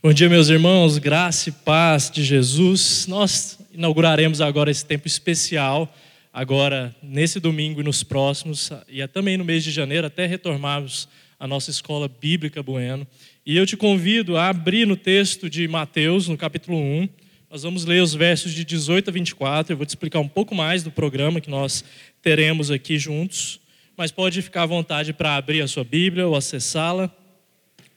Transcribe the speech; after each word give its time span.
Bom 0.00 0.12
dia, 0.12 0.28
meus 0.28 0.48
irmãos, 0.48 0.96
graça 0.96 1.48
e 1.48 1.52
paz 1.52 2.08
de 2.08 2.22
Jesus. 2.22 3.08
Nós 3.08 3.58
inauguraremos 3.74 4.40
agora 4.40 4.70
esse 4.70 4.86
tempo 4.86 5.08
especial, 5.08 5.92
agora 6.32 6.94
nesse 7.02 7.40
domingo 7.40 7.80
e 7.80 7.82
nos 7.82 8.04
próximos, 8.04 8.70
e 8.88 9.04
também 9.08 9.36
no 9.36 9.44
mês 9.44 9.64
de 9.64 9.72
janeiro, 9.72 10.06
até 10.06 10.24
retornarmos 10.24 11.08
a 11.36 11.48
nossa 11.48 11.72
escola 11.72 12.06
bíblica 12.06 12.62
Bueno. 12.62 13.04
E 13.44 13.56
eu 13.56 13.66
te 13.66 13.76
convido 13.76 14.36
a 14.36 14.50
abrir 14.50 14.86
no 14.86 14.96
texto 14.96 15.50
de 15.50 15.66
Mateus, 15.66 16.28
no 16.28 16.36
capítulo 16.36 16.78
1. 16.78 17.08
Nós 17.50 17.64
vamos 17.64 17.84
ler 17.84 18.00
os 18.00 18.14
versos 18.14 18.52
de 18.54 18.64
18 18.64 19.10
a 19.10 19.12
24. 19.12 19.72
Eu 19.72 19.76
vou 19.76 19.84
te 19.84 19.90
explicar 19.90 20.20
um 20.20 20.28
pouco 20.28 20.54
mais 20.54 20.84
do 20.84 20.92
programa 20.92 21.40
que 21.40 21.50
nós 21.50 21.82
teremos 22.22 22.70
aqui 22.70 23.00
juntos, 23.00 23.58
mas 23.96 24.12
pode 24.12 24.42
ficar 24.42 24.62
à 24.62 24.66
vontade 24.66 25.12
para 25.12 25.34
abrir 25.34 25.60
a 25.60 25.66
sua 25.66 25.82
Bíblia 25.82 26.28
ou 26.28 26.36
acessá-la 26.36 27.12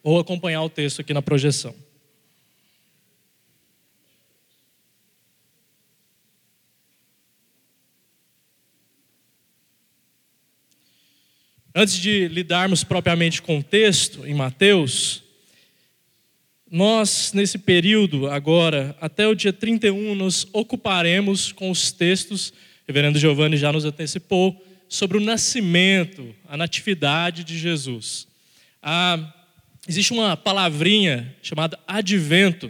ou 0.01 0.19
acompanhar 0.19 0.63
o 0.63 0.69
texto 0.69 1.01
aqui 1.01 1.13
na 1.13 1.21
projeção. 1.21 1.75
Antes 11.73 11.95
de 11.95 12.27
lidarmos 12.27 12.83
propriamente 12.83 13.41
com 13.41 13.59
o 13.59 13.63
texto 13.63 14.27
em 14.27 14.33
Mateus, 14.33 15.23
nós, 16.69 17.31
nesse 17.33 17.57
período 17.57 18.27
agora, 18.27 18.93
até 18.99 19.25
o 19.25 19.33
dia 19.33 19.53
31, 19.53 20.13
nos 20.13 20.45
ocuparemos 20.51 21.53
com 21.53 21.71
os 21.71 21.89
textos, 21.93 22.49
o 22.49 22.53
reverendo 22.87 23.17
Giovanni 23.17 23.55
já 23.55 23.71
nos 23.71 23.85
antecipou, 23.85 24.61
sobre 24.89 25.17
o 25.17 25.21
nascimento, 25.21 26.35
a 26.45 26.57
natividade 26.57 27.45
de 27.45 27.57
Jesus. 27.57 28.27
Ah, 28.83 29.33
existe 29.87 30.11
uma 30.11 30.35
palavrinha 30.35 31.33
chamada 31.41 31.79
advento, 31.87 32.69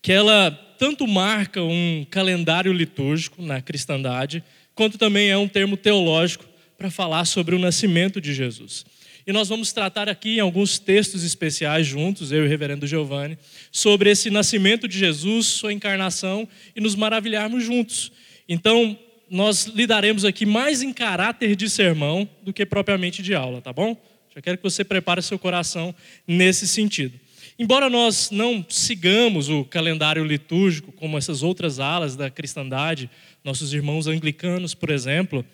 que 0.00 0.12
ela 0.12 0.52
tanto 0.78 1.04
marca 1.08 1.64
um 1.64 2.06
calendário 2.08 2.72
litúrgico 2.72 3.42
na 3.42 3.60
cristandade, 3.60 4.44
quanto 4.72 4.98
também 4.98 5.30
é 5.30 5.36
um 5.36 5.48
termo 5.48 5.76
teológico 5.76 6.44
para 6.76 6.90
falar 6.90 7.24
sobre 7.24 7.54
o 7.54 7.58
nascimento 7.58 8.20
de 8.20 8.34
Jesus. 8.34 8.84
E 9.26 9.32
nós 9.32 9.48
vamos 9.48 9.72
tratar 9.72 10.08
aqui 10.08 10.36
em 10.36 10.40
alguns 10.40 10.78
textos 10.78 11.24
especiais 11.24 11.84
juntos, 11.84 12.30
eu 12.30 12.44
e 12.44 12.46
o 12.46 12.48
reverendo 12.48 12.86
Giovanni, 12.86 13.36
sobre 13.72 14.10
esse 14.10 14.30
nascimento 14.30 14.86
de 14.86 14.96
Jesus, 14.96 15.46
sua 15.46 15.72
encarnação 15.72 16.48
e 16.76 16.80
nos 16.80 16.94
maravilharmos 16.94 17.64
juntos. 17.64 18.12
Então, 18.48 18.96
nós 19.28 19.66
lidaremos 19.66 20.24
aqui 20.24 20.46
mais 20.46 20.80
em 20.80 20.92
caráter 20.92 21.56
de 21.56 21.68
sermão 21.68 22.28
do 22.42 22.52
que 22.52 22.64
propriamente 22.64 23.20
de 23.20 23.34
aula, 23.34 23.60
tá 23.60 23.72
bom? 23.72 24.00
Já 24.32 24.40
quero 24.40 24.58
que 24.58 24.62
você 24.62 24.84
prepare 24.84 25.20
seu 25.22 25.38
coração 25.38 25.92
nesse 26.28 26.68
sentido. 26.68 27.18
Embora 27.58 27.88
nós 27.88 28.30
não 28.30 28.64
sigamos 28.68 29.48
o 29.48 29.64
calendário 29.64 30.22
litúrgico 30.24 30.92
como 30.92 31.16
essas 31.16 31.42
outras 31.42 31.80
alas 31.80 32.14
da 32.14 32.30
cristandade, 32.30 33.10
nossos 33.42 33.72
irmãos 33.72 34.06
anglicanos, 34.06 34.74
por 34.74 34.90
exemplo, 34.90 35.44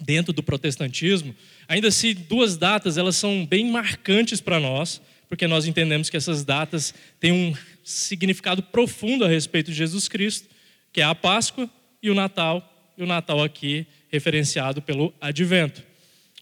dentro 0.00 0.32
do 0.32 0.42
protestantismo, 0.42 1.34
ainda 1.68 1.88
assim 1.88 2.14
duas 2.14 2.56
datas 2.56 2.96
elas 2.96 3.16
são 3.16 3.46
bem 3.46 3.70
marcantes 3.70 4.40
para 4.40 4.58
nós, 4.58 5.00
porque 5.28 5.46
nós 5.46 5.66
entendemos 5.66 6.10
que 6.10 6.16
essas 6.16 6.44
datas 6.44 6.92
têm 7.20 7.32
um 7.32 7.54
significado 7.84 8.62
profundo 8.62 9.24
a 9.24 9.28
respeito 9.28 9.70
de 9.70 9.76
Jesus 9.76 10.08
Cristo, 10.08 10.48
que 10.92 11.00
é 11.00 11.04
a 11.04 11.14
Páscoa 11.14 11.70
e 12.02 12.10
o 12.10 12.14
Natal, 12.14 12.92
e 12.98 13.02
o 13.02 13.06
Natal 13.06 13.42
aqui 13.42 13.86
referenciado 14.10 14.82
pelo 14.82 15.14
Advento. 15.20 15.82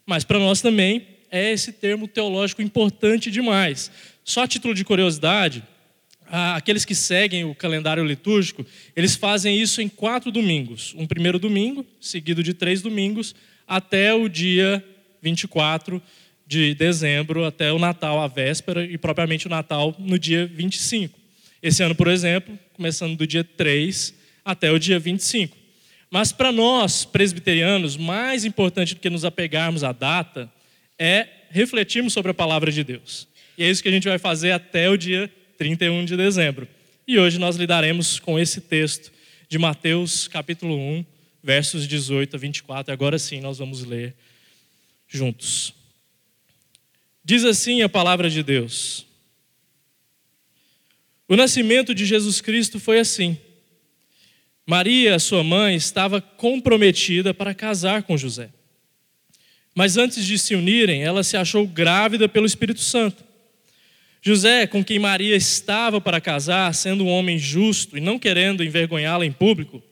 Mas 0.06 0.24
para 0.24 0.38
nós 0.38 0.62
também 0.62 1.06
é 1.30 1.52
esse 1.52 1.72
termo 1.72 2.08
teológico 2.08 2.62
importante 2.62 3.30
demais. 3.30 3.90
Só 4.24 4.44
a 4.44 4.48
título 4.48 4.74
de 4.74 4.84
curiosidade, 4.84 5.62
aqueles 6.26 6.84
que 6.84 6.94
seguem 6.94 7.44
o 7.44 7.54
calendário 7.54 8.04
litúrgico, 8.04 8.64
eles 8.96 9.14
fazem 9.14 9.60
isso 9.60 9.80
em 9.80 9.88
quatro 9.88 10.30
domingos. 10.30 10.94
Um 10.96 11.06
primeiro 11.06 11.38
domingo, 11.38 11.84
seguido 12.00 12.42
de 12.42 12.54
três 12.54 12.82
domingos, 12.82 13.34
até 13.68 14.14
o 14.14 14.28
dia 14.28 14.82
24 15.22 16.02
de 16.46 16.74
dezembro, 16.74 17.44
até 17.44 17.70
o 17.70 17.78
Natal, 17.78 18.18
a 18.20 18.26
véspera, 18.26 18.82
e 18.84 18.96
propriamente 18.96 19.46
o 19.46 19.50
Natal 19.50 19.94
no 19.98 20.18
dia 20.18 20.46
25. 20.46 21.18
Esse 21.62 21.82
ano, 21.82 21.94
por 21.94 22.08
exemplo, 22.08 22.58
começando 22.72 23.14
do 23.16 23.26
dia 23.26 23.44
3 23.44 24.14
até 24.42 24.72
o 24.72 24.78
dia 24.78 24.98
25. 24.98 25.54
Mas 26.10 26.32
para 26.32 26.50
nós, 26.50 27.04
presbiterianos, 27.04 27.96
mais 27.96 28.46
importante 28.46 28.94
do 28.94 29.00
que 29.00 29.10
nos 29.10 29.26
apegarmos 29.26 29.84
à 29.84 29.92
data 29.92 30.50
é 30.98 31.28
refletirmos 31.50 32.14
sobre 32.14 32.30
a 32.30 32.34
palavra 32.34 32.72
de 32.72 32.82
Deus. 32.82 33.28
E 33.58 33.64
é 33.64 33.70
isso 33.70 33.82
que 33.82 33.88
a 33.88 33.92
gente 33.92 34.08
vai 34.08 34.18
fazer 34.18 34.52
até 34.52 34.88
o 34.88 34.96
dia 34.96 35.30
31 35.58 36.06
de 36.06 36.16
dezembro. 36.16 36.66
E 37.06 37.18
hoje 37.18 37.38
nós 37.38 37.56
lidaremos 37.56 38.18
com 38.18 38.38
esse 38.38 38.60
texto 38.60 39.12
de 39.48 39.58
Mateus, 39.58 40.28
capítulo 40.28 40.76
1, 40.76 41.04
versos 41.42 41.86
18 41.86 42.36
a 42.36 42.38
24. 42.38 42.92
Agora 42.92 43.18
sim 43.18 43.40
nós 43.40 43.58
vamos 43.58 43.84
ler 43.84 44.14
juntos. 45.06 45.74
Diz 47.24 47.44
assim 47.44 47.82
a 47.82 47.88
palavra 47.88 48.30
de 48.30 48.42
Deus: 48.42 49.06
O 51.28 51.36
nascimento 51.36 51.94
de 51.94 52.04
Jesus 52.06 52.40
Cristo 52.40 52.78
foi 52.80 53.00
assim. 53.00 53.38
Maria, 54.66 55.18
sua 55.18 55.42
mãe, 55.42 55.76
estava 55.76 56.20
comprometida 56.20 57.32
para 57.32 57.54
casar 57.54 58.02
com 58.02 58.18
José. 58.18 58.50
Mas 59.74 59.96
antes 59.96 60.26
de 60.26 60.38
se 60.38 60.54
unirem, 60.54 61.02
ela 61.02 61.22
se 61.22 61.36
achou 61.36 61.66
grávida 61.66 62.28
pelo 62.28 62.44
Espírito 62.44 62.80
Santo. 62.80 63.24
José, 64.20 64.66
com 64.66 64.84
quem 64.84 64.98
Maria 64.98 65.36
estava 65.36 66.00
para 66.00 66.20
casar, 66.20 66.74
sendo 66.74 67.04
um 67.04 67.08
homem 67.08 67.38
justo 67.38 67.96
e 67.96 68.00
não 68.00 68.18
querendo 68.18 68.64
envergonhá-la 68.64 69.24
em 69.24 69.32
público, 69.32 69.82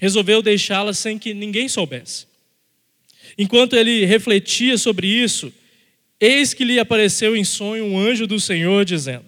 resolveu 0.00 0.40
deixá-la 0.40 0.94
sem 0.94 1.18
que 1.18 1.34
ninguém 1.34 1.68
soubesse. 1.68 2.26
Enquanto 3.36 3.76
ele 3.76 4.06
refletia 4.06 4.78
sobre 4.78 5.06
isso, 5.06 5.52
eis 6.18 6.54
que 6.54 6.64
lhe 6.64 6.80
apareceu 6.80 7.36
em 7.36 7.44
sonho 7.44 7.84
um 7.84 7.98
anjo 7.98 8.26
do 8.26 8.40
Senhor 8.40 8.82
dizendo: 8.86 9.26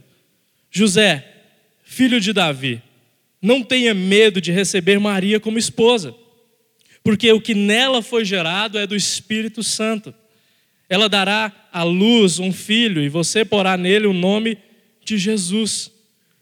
José, 0.70 1.24
filho 1.84 2.18
de 2.18 2.32
Davi, 2.32 2.80
não 3.40 3.62
tenha 3.62 3.92
medo 3.92 4.40
de 4.40 4.50
receber 4.50 4.98
Maria 4.98 5.38
como 5.38 5.58
esposa, 5.58 6.14
porque 7.04 7.30
o 7.30 7.40
que 7.40 7.54
nela 7.54 8.00
foi 8.00 8.24
gerado 8.24 8.78
é 8.78 8.86
do 8.86 8.96
Espírito 8.96 9.62
Santo. 9.62 10.14
Ela 10.88 11.06
dará 11.06 11.52
à 11.70 11.82
luz 11.82 12.38
um 12.38 12.50
filho 12.52 13.02
e 13.02 13.10
você 13.10 13.44
porá 13.44 13.76
nele 13.76 14.06
o 14.06 14.14
nome 14.14 14.56
de 15.04 15.18
Jesus, 15.18 15.90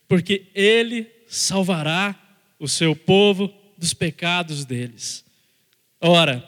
porque 0.07 0.45
ele 0.55 1.07
salvará 1.27 2.17
o 2.61 2.69
seu 2.69 2.95
povo 2.95 3.53
dos 3.81 3.95
pecados 3.95 4.67
deles. 4.67 5.25
Ora, 5.99 6.45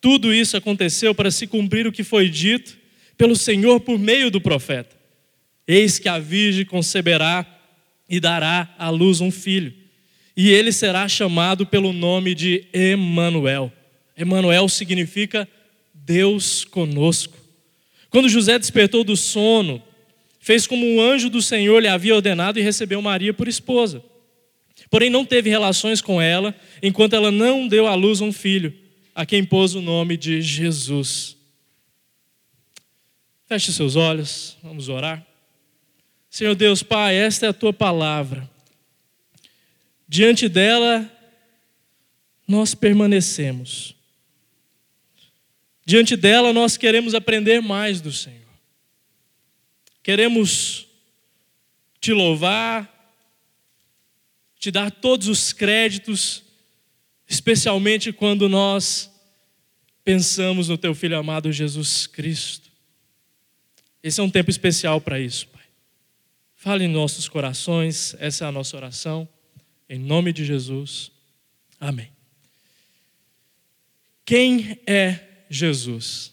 tudo 0.00 0.34
isso 0.34 0.56
aconteceu 0.56 1.14
para 1.14 1.30
se 1.30 1.46
cumprir 1.46 1.86
o 1.86 1.92
que 1.92 2.02
foi 2.02 2.28
dito 2.28 2.76
pelo 3.16 3.36
Senhor 3.36 3.78
por 3.78 4.00
meio 4.00 4.32
do 4.32 4.40
profeta. 4.40 4.96
Eis 5.66 6.00
que 6.00 6.08
a 6.08 6.18
virgem 6.18 6.64
conceberá 6.64 7.46
e 8.08 8.18
dará 8.18 8.74
à 8.76 8.90
luz 8.90 9.20
um 9.20 9.30
filho, 9.30 9.72
e 10.36 10.50
ele 10.50 10.72
será 10.72 11.08
chamado 11.08 11.64
pelo 11.64 11.92
nome 11.92 12.34
de 12.34 12.64
Emanuel. 12.72 13.72
Emanuel 14.16 14.68
significa 14.68 15.48
Deus 15.94 16.64
conosco. 16.64 17.38
Quando 18.10 18.28
José 18.28 18.58
despertou 18.58 19.04
do 19.04 19.16
sono, 19.16 19.80
fez 20.40 20.66
como 20.66 20.84
um 20.84 21.00
anjo 21.00 21.30
do 21.30 21.40
Senhor 21.40 21.80
lhe 21.80 21.88
havia 21.88 22.16
ordenado 22.16 22.58
e 22.58 22.62
recebeu 22.62 23.00
Maria 23.00 23.32
por 23.32 23.46
esposa. 23.46 24.02
Porém, 24.92 25.08
não 25.08 25.24
teve 25.24 25.48
relações 25.48 26.02
com 26.02 26.20
ela, 26.20 26.54
enquanto 26.82 27.14
ela 27.14 27.30
não 27.30 27.66
deu 27.66 27.86
à 27.86 27.94
luz 27.94 28.20
um 28.20 28.30
filho, 28.30 28.74
a 29.14 29.24
quem 29.24 29.42
pôs 29.42 29.74
o 29.74 29.80
nome 29.80 30.18
de 30.18 30.42
Jesus. 30.42 31.34
Feche 33.46 33.72
seus 33.72 33.96
olhos, 33.96 34.58
vamos 34.62 34.90
orar. 34.90 35.26
Senhor 36.28 36.54
Deus, 36.54 36.82
Pai, 36.82 37.14
esta 37.14 37.46
é 37.46 37.48
a 37.48 37.54
tua 37.54 37.72
palavra. 37.72 38.46
Diante 40.06 40.46
dela, 40.46 41.10
nós 42.46 42.74
permanecemos. 42.74 43.94
Diante 45.86 46.16
dela, 46.16 46.52
nós 46.52 46.76
queremos 46.76 47.14
aprender 47.14 47.62
mais 47.62 48.02
do 48.02 48.12
Senhor. 48.12 48.40
Queremos 50.02 50.86
te 51.98 52.12
louvar, 52.12 52.92
te 54.62 54.70
dar 54.70 54.92
todos 54.92 55.26
os 55.26 55.52
créditos, 55.52 56.44
especialmente 57.28 58.12
quando 58.12 58.48
nós 58.48 59.10
pensamos 60.04 60.68
no 60.68 60.78
teu 60.78 60.94
filho 60.94 61.18
amado 61.18 61.50
Jesus 61.50 62.06
Cristo. 62.06 62.70
Esse 64.00 64.20
é 64.20 64.22
um 64.22 64.30
tempo 64.30 64.50
especial 64.50 65.00
para 65.00 65.18
isso, 65.18 65.48
Pai. 65.48 65.64
Fale 66.54 66.84
em 66.84 66.88
nossos 66.88 67.28
corações, 67.28 68.14
essa 68.20 68.44
é 68.44 68.48
a 68.48 68.52
nossa 68.52 68.76
oração, 68.76 69.28
em 69.88 69.98
nome 69.98 70.32
de 70.32 70.44
Jesus. 70.44 71.10
Amém. 71.80 72.12
Quem 74.24 74.78
é 74.86 75.18
Jesus? 75.50 76.32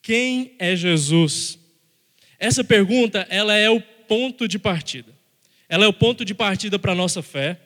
Quem 0.00 0.54
é 0.60 0.76
Jesus? 0.76 1.58
Essa 2.38 2.62
pergunta, 2.62 3.26
ela 3.28 3.56
é 3.56 3.68
o 3.68 3.80
ponto 3.80 4.46
de 4.46 4.56
partida. 4.56 5.12
Ela 5.68 5.84
é 5.84 5.88
o 5.88 5.92
ponto 5.92 6.24
de 6.24 6.34
partida 6.34 6.78
para 6.78 6.92
a 6.92 6.94
nossa 6.94 7.22
fé, 7.22 7.60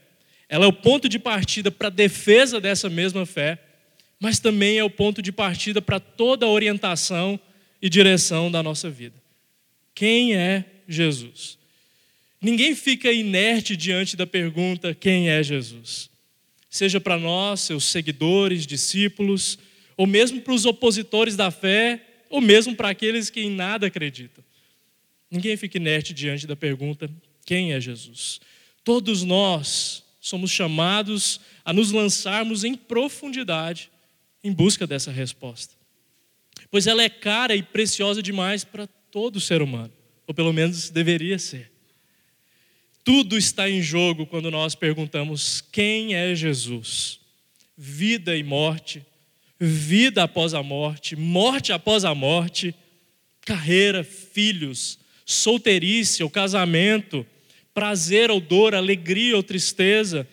ela 0.49 0.65
é 0.65 0.69
o 0.69 0.73
ponto 0.73 1.09
de 1.09 1.19
partida 1.19 1.71
para 1.71 1.89
a 1.89 1.91
defesa 1.91 2.61
dessa 2.61 2.89
mesma 2.89 3.27
fé, 3.27 3.59
mas 4.19 4.39
também 4.39 4.79
é 4.79 4.85
o 4.85 4.91
ponto 4.91 5.21
de 5.21 5.31
partida 5.31 5.83
para 5.83 6.01
toda 6.01 6.47
a 6.47 6.49
orientação 6.49 7.39
e 7.81 7.89
direção 7.89 8.51
da 8.51 8.63
nossa 8.63 8.89
vida. 8.91 9.15
Quem 9.95 10.35
é 10.35 10.65
Jesus? 10.89 11.59
Ninguém 12.41 12.75
fica 12.75 13.13
inerte 13.13 13.77
diante 13.77 14.17
da 14.17 14.27
pergunta: 14.27 14.95
quem 14.95 15.29
é 15.29 15.43
Jesus? 15.43 16.09
Seja 16.71 17.01
para 17.01 17.19
nós, 17.19 17.61
seus 17.61 17.85
seguidores, 17.85 18.67
discípulos, 18.67 19.59
ou 19.97 20.07
mesmo 20.07 20.41
para 20.41 20.55
os 20.55 20.65
opositores 20.65 21.35
da 21.37 21.51
fé, 21.51 22.01
ou 22.31 22.41
mesmo 22.41 22.75
para 22.75 22.91
aqueles 22.91 23.31
que 23.31 23.41
em 23.41 23.51
nada 23.51 23.87
acreditam. 23.87 24.45
Ninguém 25.31 25.57
fica 25.57 25.79
inerte 25.79 26.15
diante 26.15 26.47
da 26.47 26.55
pergunta: 26.57 27.11
quem 27.49 27.73
é 27.73 27.81
Jesus? 27.81 28.43
Todos 28.85 29.23
nós 29.23 30.05
somos 30.21 30.51
chamados 30.51 31.41
a 31.65 31.73
nos 31.73 31.91
lançarmos 31.91 32.63
em 32.63 32.75
profundidade 32.75 33.91
em 34.45 34.53
busca 34.53 34.87
dessa 34.87 35.11
resposta. 35.11 35.75
Pois 36.71 36.87
ela 36.87 37.03
é 37.03 37.09
cara 37.09 37.57
e 37.57 37.63
preciosa 37.63 38.23
demais 38.23 38.65
para 38.65 38.87
todo 39.11 39.41
ser 39.41 39.63
humano, 39.63 39.91
ou 40.27 40.35
pelo 40.35 40.53
menos 40.53 40.91
deveria 40.91 41.39
ser. 41.39 41.73
Tudo 43.03 43.39
está 43.39 43.67
em 43.67 43.81
jogo 43.81 44.27
quando 44.27 44.51
nós 44.51 44.75
perguntamos 44.75 45.63
quem 45.73 46.15
é 46.15 46.35
Jesus. 46.35 47.19
Vida 47.75 48.37
e 48.37 48.43
morte, 48.43 49.03
vida 49.59 50.23
após 50.23 50.53
a 50.53 50.63
morte, 50.63 51.17
morte 51.17 51.73
após 51.73 52.05
a 52.05 52.15
morte, 52.15 52.75
carreira, 53.41 54.05
filhos, 54.05 54.99
solteirice 55.25 56.23
ou 56.23 56.29
casamento, 56.29 57.27
prazer 57.75 58.31
ou 58.31 58.41
dor, 58.41 58.75
alegria 58.75 59.37
ou 59.37 59.43
tristeza, 59.43 60.29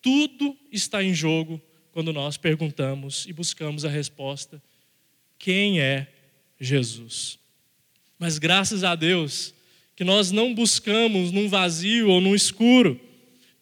tudo 0.00 0.56
está 0.70 1.02
em 1.02 1.14
jogo 1.14 1.60
quando 1.92 2.12
nós 2.12 2.36
perguntamos 2.36 3.24
e 3.26 3.32
buscamos 3.32 3.84
a 3.84 3.88
resposta: 3.88 4.62
quem 5.38 5.80
é 5.80 6.08
Jesus? 6.60 7.38
Mas 8.18 8.38
graças 8.38 8.84
a 8.84 8.94
Deus, 8.94 9.54
que 9.96 10.04
nós 10.04 10.30
não 10.30 10.54
buscamos 10.54 11.30
num 11.30 11.48
vazio 11.48 12.08
ou 12.08 12.20
num 12.20 12.34
escuro. 12.34 13.00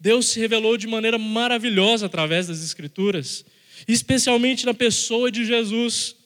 Deus 0.01 0.27
se 0.27 0.41
revelou 0.41 0.77
de 0.77 0.87
maneira 0.87 1.19
maravilhosa 1.19 2.07
através 2.07 2.49
das 2.49 2.63
Escrituras, 2.63 3.45
especialmente 3.87 4.67
na 4.67 4.75
pessoa 4.75 5.31
de 5.31 5.45
Jesus. 5.45 6.17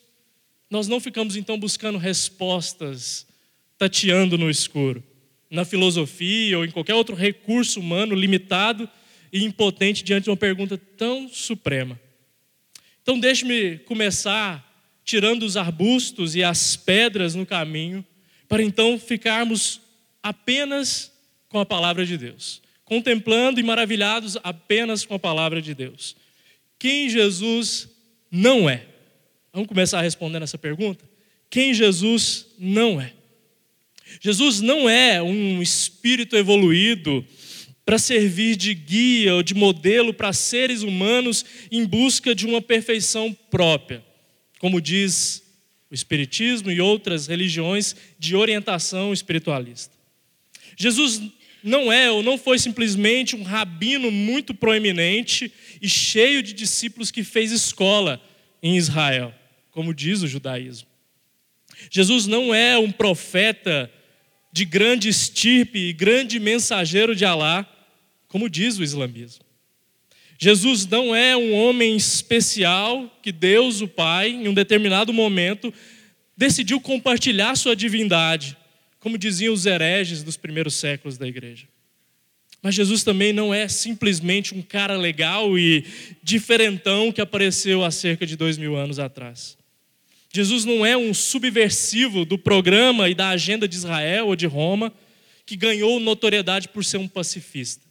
Nós 0.70 0.88
não 0.88 1.00
ficamos 1.00 1.36
então 1.36 1.58
buscando 1.58 1.98
respostas, 1.98 3.26
tateando 3.76 4.38
no 4.38 4.48
escuro, 4.48 5.02
na 5.50 5.64
filosofia 5.64 6.58
ou 6.58 6.64
em 6.64 6.70
qualquer 6.70 6.94
outro 6.94 7.14
recurso 7.14 7.80
humano 7.80 8.14
limitado 8.14 8.88
e 9.32 9.44
impotente 9.44 10.02
diante 10.02 10.24
de 10.24 10.30
uma 10.30 10.36
pergunta 10.36 10.78
tão 10.96 11.28
suprema. 11.28 11.98
Então, 13.02 13.18
deixe-me 13.18 13.78
começar 13.78 14.64
tirando 15.04 15.44
os 15.44 15.56
arbustos 15.56 16.34
e 16.34 16.42
as 16.42 16.74
pedras 16.74 17.34
no 17.34 17.46
caminho, 17.46 18.04
para 18.48 18.62
então 18.62 18.98
ficarmos 18.98 19.80
apenas 20.20 21.12
com 21.48 21.60
a 21.60 21.64
palavra 21.64 22.04
de 22.04 22.18
Deus, 22.18 22.60
contemplando 22.84 23.60
e 23.60 23.62
maravilhados 23.62 24.36
apenas 24.42 25.04
com 25.04 25.14
a 25.14 25.18
palavra 25.18 25.62
de 25.62 25.74
Deus. 25.74 26.16
Quem 26.78 27.08
Jesus 27.08 27.88
não 28.30 28.68
é? 28.68 28.84
Vamos 29.52 29.68
começar 29.68 30.02
respondendo 30.02 30.42
essa 30.42 30.58
pergunta? 30.58 31.04
Quem 31.48 31.72
Jesus 31.72 32.46
não 32.58 33.00
é? 33.00 33.12
Jesus 34.20 34.60
não 34.60 34.88
é 34.88 35.22
um 35.22 35.62
espírito 35.62 36.36
evoluído 36.36 37.24
para 37.84 37.98
servir 37.98 38.56
de 38.56 38.74
guia 38.74 39.34
ou 39.34 39.42
de 39.42 39.54
modelo 39.54 40.12
para 40.12 40.32
seres 40.32 40.82
humanos 40.82 41.44
em 41.70 41.84
busca 41.84 42.34
de 42.34 42.46
uma 42.46 42.60
perfeição 42.60 43.32
própria, 43.48 44.04
como 44.58 44.80
diz 44.80 45.42
o 45.90 45.94
Espiritismo 45.94 46.70
e 46.70 46.80
outras 46.80 47.28
religiões 47.28 47.94
de 48.18 48.34
orientação 48.34 49.12
espiritualista. 49.12 49.94
Jesus 50.76 51.22
não 51.62 51.92
é 51.92 52.10
ou 52.10 52.22
não 52.22 52.36
foi 52.36 52.58
simplesmente 52.58 53.36
um 53.36 53.42
rabino 53.42 54.10
muito 54.10 54.52
proeminente 54.52 55.52
e 55.80 55.88
cheio 55.88 56.42
de 56.42 56.52
discípulos 56.52 57.10
que 57.10 57.22
fez 57.22 57.52
escola 57.52 58.20
em 58.62 58.76
Israel, 58.76 59.32
como 59.70 59.94
diz 59.94 60.22
o 60.22 60.28
judaísmo. 60.28 60.88
Jesus 61.90 62.26
não 62.26 62.54
é 62.54 62.78
um 62.78 62.90
profeta 62.90 63.90
de 64.52 64.64
grande 64.64 65.08
estirpe 65.08 65.78
e 65.78 65.92
grande 65.92 66.38
mensageiro 66.40 67.14
de 67.14 67.24
Alá, 67.24 67.66
como 68.28 68.48
diz 68.48 68.78
o 68.78 68.84
islamismo. 68.84 69.44
Jesus 70.38 70.86
não 70.86 71.14
é 71.14 71.36
um 71.36 71.54
homem 71.54 71.96
especial 71.96 73.10
que 73.22 73.32
Deus, 73.32 73.80
o 73.80 73.88
Pai, 73.88 74.30
em 74.30 74.48
um 74.48 74.54
determinado 74.54 75.12
momento, 75.12 75.72
decidiu 76.36 76.80
compartilhar 76.80 77.56
sua 77.56 77.74
divindade 77.74 78.56
como 79.06 79.16
diziam 79.16 79.54
os 79.54 79.66
hereges 79.66 80.24
dos 80.24 80.36
primeiros 80.36 80.74
séculos 80.74 81.16
da 81.16 81.28
igreja. 81.28 81.68
Mas 82.60 82.74
Jesus 82.74 83.04
também 83.04 83.32
não 83.32 83.54
é 83.54 83.68
simplesmente 83.68 84.52
um 84.52 84.60
cara 84.60 84.96
legal 84.96 85.56
e 85.56 85.84
diferentão 86.24 87.12
que 87.12 87.20
apareceu 87.20 87.84
há 87.84 87.90
cerca 87.92 88.26
de 88.26 88.34
dois 88.34 88.58
mil 88.58 88.74
anos 88.74 88.98
atrás. 88.98 89.56
Jesus 90.36 90.66
não 90.66 90.84
é 90.84 90.94
um 90.94 91.14
subversivo 91.14 92.26
do 92.26 92.36
programa 92.36 93.08
e 93.08 93.14
da 93.14 93.30
agenda 93.30 93.66
de 93.66 93.74
Israel 93.74 94.26
ou 94.26 94.36
de 94.36 94.44
Roma 94.44 94.92
que 95.46 95.56
ganhou 95.56 95.98
notoriedade 95.98 96.68
por 96.68 96.84
ser 96.84 96.98
um 96.98 97.08
pacifista. 97.08 97.86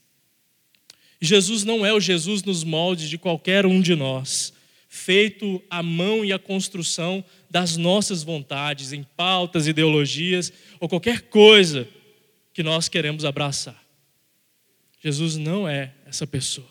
Jesus 1.20 1.64
não 1.64 1.84
é 1.84 1.92
o 1.92 2.00
Jesus 2.00 2.44
nos 2.44 2.64
moldes 2.64 3.10
de 3.10 3.18
qualquer 3.18 3.66
um 3.66 3.82
de 3.82 3.96
nós, 3.96 4.54
feito 4.88 5.60
à 5.72 5.82
mão 5.82 6.24
e 6.24 6.32
à 6.32 6.38
construção 6.38 7.26
das 7.50 7.78
nossas 7.78 8.22
vontades, 8.22 8.94
em 8.94 9.02
pautas, 9.02 9.66
ideologias 9.66 10.54
ou 10.80 10.88
qualquer 10.88 11.22
coisa 11.22 11.88
que 12.54 12.62
nós 12.62 12.88
queremos 12.88 13.26
abraçar. 13.26 13.84
Jesus 15.04 15.36
não 15.36 15.68
é 15.68 15.96
essa 16.06 16.28
pessoa. 16.28 16.70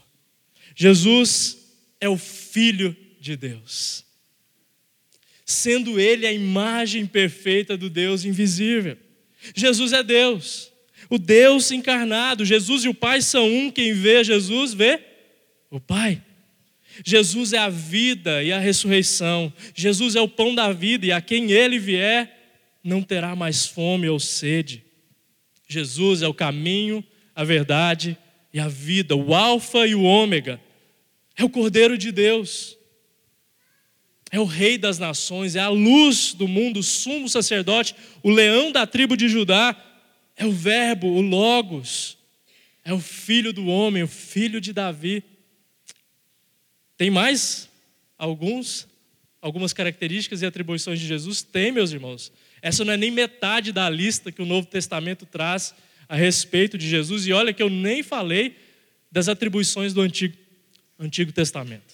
Jesus 0.77 1.59
é 2.01 2.09
o 2.09 2.17
Filho 2.17 2.97
de 3.21 3.37
Deus, 3.37 4.04
sendo 5.45 6.01
Ele 6.01 6.27
a 6.27 6.33
imagem 6.33 7.07
perfeita 7.07 7.77
do 7.77 7.91
Deus 7.91 8.25
invisível. 8.25 8.97
Jesus 9.55 9.93
é 9.93 10.03
Deus, 10.03 10.73
o 11.11 11.19
Deus 11.19 11.71
encarnado. 11.71 12.45
Jesus 12.45 12.85
e 12.85 12.89
o 12.89 12.95
Pai 12.95 13.21
são 13.21 13.47
um. 13.47 13.71
Quem 13.71 13.93
vê 13.93 14.25
Jesus 14.25 14.73
vê 14.73 15.01
o 15.71 15.79
Pai. 15.79 16.23
Jesus 17.05 17.53
é 17.53 17.59
a 17.59 17.69
vida 17.69 18.43
e 18.43 18.53
a 18.53 18.59
ressurreição. 18.59 19.53
Jesus 19.75 20.15
é 20.15 20.21
o 20.21 20.29
pão 20.29 20.55
da 20.55 20.73
vida 20.73 21.07
e 21.07 21.13
a 21.13 21.21
quem 21.21 21.51
ele 21.51 21.79
vier 21.79 22.45
não 22.83 23.03
terá 23.03 23.35
mais 23.35 23.67
fome 23.67 24.09
ou 24.09 24.21
sede. 24.21 24.85
Jesus 25.67 26.23
é 26.23 26.29
o 26.29 26.35
caminho, 26.35 27.03
a 27.35 27.43
verdade 27.43 28.17
e 28.53 28.61
a 28.61 28.69
vida, 28.69 29.17
o 29.17 29.35
Alfa 29.35 29.87
e 29.87 29.95
o 29.95 30.03
Ômega. 30.03 30.61
É 31.37 31.43
o 31.43 31.49
Cordeiro 31.49 31.99
de 31.99 32.13
Deus. 32.13 32.79
É 34.35 34.41
o 34.41 34.45
Rei 34.45 34.77
das 34.77 34.99
nações, 34.99 35.55
é 35.55 35.61
a 35.61 35.69
luz 35.69 36.35
do 36.35 36.49
mundo, 36.49 36.81
o 36.81 36.83
sumo 36.83 37.29
sacerdote, 37.29 37.95
o 38.21 38.29
leão 38.29 38.73
da 38.73 38.85
tribo 38.85 39.17
de 39.17 39.29
Judá. 39.29 39.77
É 40.37 40.45
o 40.45 40.51
Verbo, 40.51 41.07
o 41.07 41.21
Logos. 41.21 42.19
É 42.85 42.93
o 42.93 42.99
Filho 42.99 43.53
do 43.53 43.67
homem, 43.67 44.03
o 44.03 44.09
Filho 44.09 44.61
de 44.61 44.73
Davi. 44.73 45.23
Tem 46.97 47.11
mais 47.11 47.71
alguns, 48.19 48.89
algumas 49.41 49.73
características 49.73 50.43
e 50.43 50.47
atribuições 50.47 50.99
de 50.99 51.07
Jesus? 51.07 51.41
Tem, 51.41 51.71
meus 51.71 51.93
irmãos. 51.93 52.33
Essa 52.61 52.85
não 52.85 52.93
é 52.93 52.97
nem 52.97 53.13
metade 53.13 53.71
da 53.71 53.89
lista 53.89 54.33
que 54.33 54.43
o 54.43 54.47
Novo 54.47 54.67
Testamento 54.67 55.25
traz 55.25 55.73
a 56.09 56.17
respeito 56.17 56.77
de 56.77 56.89
Jesus. 56.89 57.25
E 57.25 57.33
olha 57.33 57.53
que 57.53 57.63
eu 57.63 57.71
nem 57.71 58.03
falei 58.03 58.57
das 59.13 59.29
atribuições 59.29 59.95
do 59.95 60.01
Antigo, 60.01 60.37
Antigo 60.99 61.31
Testamento. 61.31 61.94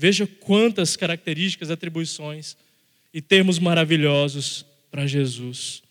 Veja 0.00 0.26
quantas 0.26 0.96
características, 0.96 1.70
atribuições 1.70 2.56
e 3.12 3.20
termos 3.20 3.58
maravilhosos 3.58 4.64
para 4.90 5.06
Jesus. 5.06 5.82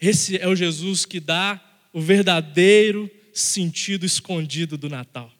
Esse 0.00 0.38
é 0.38 0.48
o 0.48 0.56
Jesus 0.56 1.04
que 1.04 1.20
dá 1.20 1.60
o 1.92 2.00
verdadeiro 2.00 3.10
sentido 3.32 4.06
escondido 4.06 4.78
do 4.78 4.88
Natal 4.88 5.36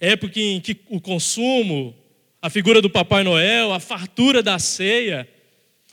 época 0.00 0.40
em 0.40 0.60
que 0.60 0.76
o 0.88 1.00
consumo, 1.00 1.96
a 2.40 2.48
figura 2.50 2.80
do 2.80 2.90
Papai 2.90 3.22
Noel, 3.22 3.72
a 3.72 3.80
fartura 3.80 4.42
da 4.42 4.58
ceia, 4.58 5.28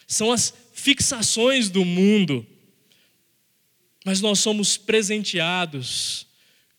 são 0.08 0.32
as 0.32 0.54
fixações 0.74 1.70
do 1.70 1.84
mundo. 1.84 2.46
Mas 4.06 4.22
nós 4.22 4.40
somos 4.40 4.78
presenteados 4.78 6.26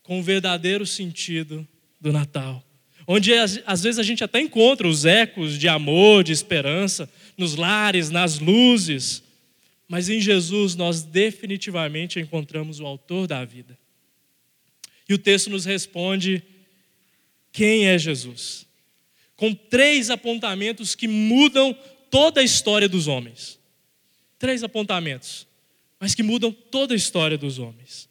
com 0.02 0.18
o 0.18 0.22
verdadeiro 0.22 0.86
sentido 0.86 1.66
do 2.00 2.12
Natal. 2.12 2.64
Onde 3.12 3.32
às 3.34 3.82
vezes 3.82 3.98
a 3.98 4.04
gente 4.04 4.22
até 4.22 4.38
encontra 4.40 4.86
os 4.86 5.04
ecos 5.04 5.58
de 5.58 5.66
amor, 5.66 6.22
de 6.22 6.30
esperança, 6.30 7.10
nos 7.36 7.56
lares, 7.56 8.08
nas 8.08 8.38
luzes, 8.38 9.20
mas 9.88 10.08
em 10.08 10.20
Jesus 10.20 10.76
nós 10.76 11.02
definitivamente 11.02 12.20
encontramos 12.20 12.78
o 12.78 12.86
autor 12.86 13.26
da 13.26 13.44
vida. 13.44 13.76
E 15.08 15.14
o 15.14 15.18
texto 15.18 15.50
nos 15.50 15.64
responde: 15.64 16.40
quem 17.52 17.88
é 17.88 17.98
Jesus? 17.98 18.64
Com 19.34 19.52
três 19.52 20.08
apontamentos 20.08 20.94
que 20.94 21.08
mudam 21.08 21.76
toda 22.12 22.40
a 22.40 22.44
história 22.44 22.88
dos 22.88 23.08
homens. 23.08 23.58
Três 24.38 24.62
apontamentos, 24.62 25.48
mas 25.98 26.14
que 26.14 26.22
mudam 26.22 26.52
toda 26.52 26.94
a 26.94 26.96
história 26.96 27.36
dos 27.36 27.58
homens. 27.58 28.08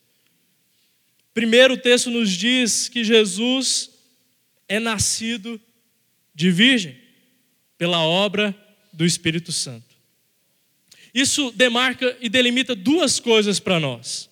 Primeiro, 1.34 1.76
o 1.76 1.78
texto 1.78 2.10
nos 2.10 2.30
diz 2.32 2.90
que 2.90 3.06
Jesus 3.06 3.98
é 4.70 4.80
nascido 4.80 5.60
de 6.34 6.52
virgem 6.52 6.96
pela 7.78 8.02
obra 8.02 8.56
do 8.94 9.06
Espírito 9.06 9.52
Santo. 9.52 9.90
Isso 11.14 11.52
demarca 11.52 12.16
e 12.22 12.30
delimita 12.30 12.76
duas 12.76 13.20
coisas 13.20 13.60
para 13.60 13.80
nós: 13.80 14.30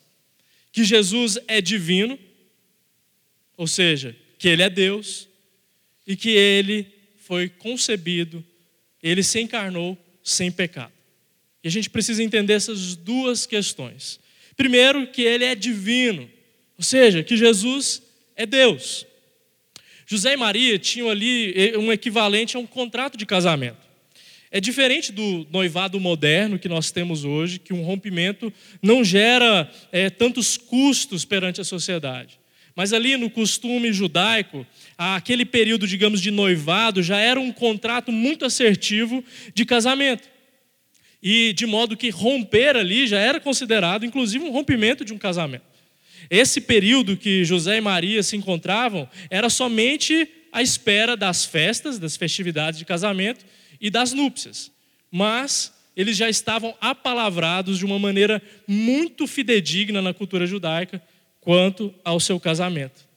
que 0.72 0.84
Jesus 0.84 1.39
é 1.48 1.60
divino, 1.60 2.17
ou 3.58 3.67
seja, 3.67 4.15
que 4.38 4.48
ele 4.48 4.62
é 4.62 4.70
Deus, 4.70 5.27
e 6.06 6.15
que 6.15 6.29
ele 6.29 6.88
foi 7.17 7.50
concebido, 7.50 8.46
ele 9.01 9.24
se 9.24 9.41
encarnou 9.41 9.98
sem 10.24 10.51
pecado. 10.51 10.94
E 11.63 11.67
a 11.67 11.72
gente 11.72 11.89
precisa 11.89 12.24
entender 12.24 12.53
essas 12.53 12.96
duas 12.96 13.46
questões. 13.46 14.20
Primeiro, 14.56 15.08
que 15.08 15.22
ele 15.22 15.44
é 15.44 15.56
divino, 15.56 16.29
ou 16.77 16.84
seja, 16.84 17.24
que 17.24 17.36
Jesus 17.36 18.01
é 18.36 18.46
Deus. 18.46 19.06
José 20.10 20.34
e 20.34 20.38
Maria 20.38 20.80
tinham 20.80 21.10
ali 21.10 21.54
eh, 21.54 21.78
um 21.78 21.92
equivalente 21.92 22.56
a 22.56 22.60
um 22.60 22.66
contrato 22.66 23.18
de 23.18 23.26
casamento. 23.26 23.86
É 24.50 24.62
diferente 24.62 25.12
do 25.12 25.46
noivado 25.52 26.00
moderno 26.00 26.58
que 26.58 26.70
nós 26.70 26.90
temos 26.90 27.26
hoje, 27.26 27.60
que 27.60 27.74
um 27.74 27.84
rompimento 27.84 28.52
não 28.82 29.04
gera 29.04 29.70
é, 29.92 30.10
tantos 30.10 30.56
custos 30.56 31.26
perante 31.26 31.60
a 31.60 31.66
sociedade. 31.66 32.40
Mas 32.74 32.94
ali 32.94 33.18
no 33.18 33.30
costume 33.30 33.92
judaico, 33.92 34.66
aquele 34.98 35.44
período, 35.44 35.86
digamos, 35.86 36.22
de 36.22 36.32
noivado 36.32 37.04
já 37.04 37.18
era 37.18 37.40
um 37.40 37.52
contrato 37.52 38.10
muito 38.10 38.46
assertivo 38.46 39.22
de 39.54 39.66
casamento. 39.66 40.30
E 41.22 41.52
de 41.52 41.66
modo 41.66 41.98
que 41.98 42.10
romper 42.10 42.78
ali 42.78 43.08
já 43.08 43.20
era 43.20 43.42
considerado, 43.42 44.06
inclusive, 44.06 44.46
um 44.46 44.52
rompimento 44.52 45.04
de 45.04 45.12
um 45.12 45.18
casamento. 45.18 45.66
Esse 46.29 46.62
período 46.62 47.17
que 47.17 47.45
José 47.45 47.77
e 47.77 47.81
Maria 47.81 48.24
se 48.24 48.36
encontravam 48.36 49.07
era 49.29 49.50
somente 49.50 50.27
a 50.51 50.62
espera 50.62 51.15
das 51.15 51.45
festas, 51.45 52.00
das 52.00 52.15
festividades 52.15 52.79
de 52.79 52.86
casamento 52.86 53.45
e 53.79 53.89
das 53.89 54.13
núpcias. 54.13 54.71
Mas 55.12 55.74
eles 55.95 56.15
já 56.15 56.29
estavam 56.29 56.75
apalavrados 56.79 57.77
de 57.77 57.86
uma 57.86 57.97
maneira 57.97 58.41
muito 58.67 59.25
fidedigna 59.25 60.01
na 60.01 60.13
cultura 60.13 60.45
judaica 60.45 61.01
quanto 61.41 61.93
ao 62.03 62.19
seu 62.19 62.39
casamento. 62.39 63.07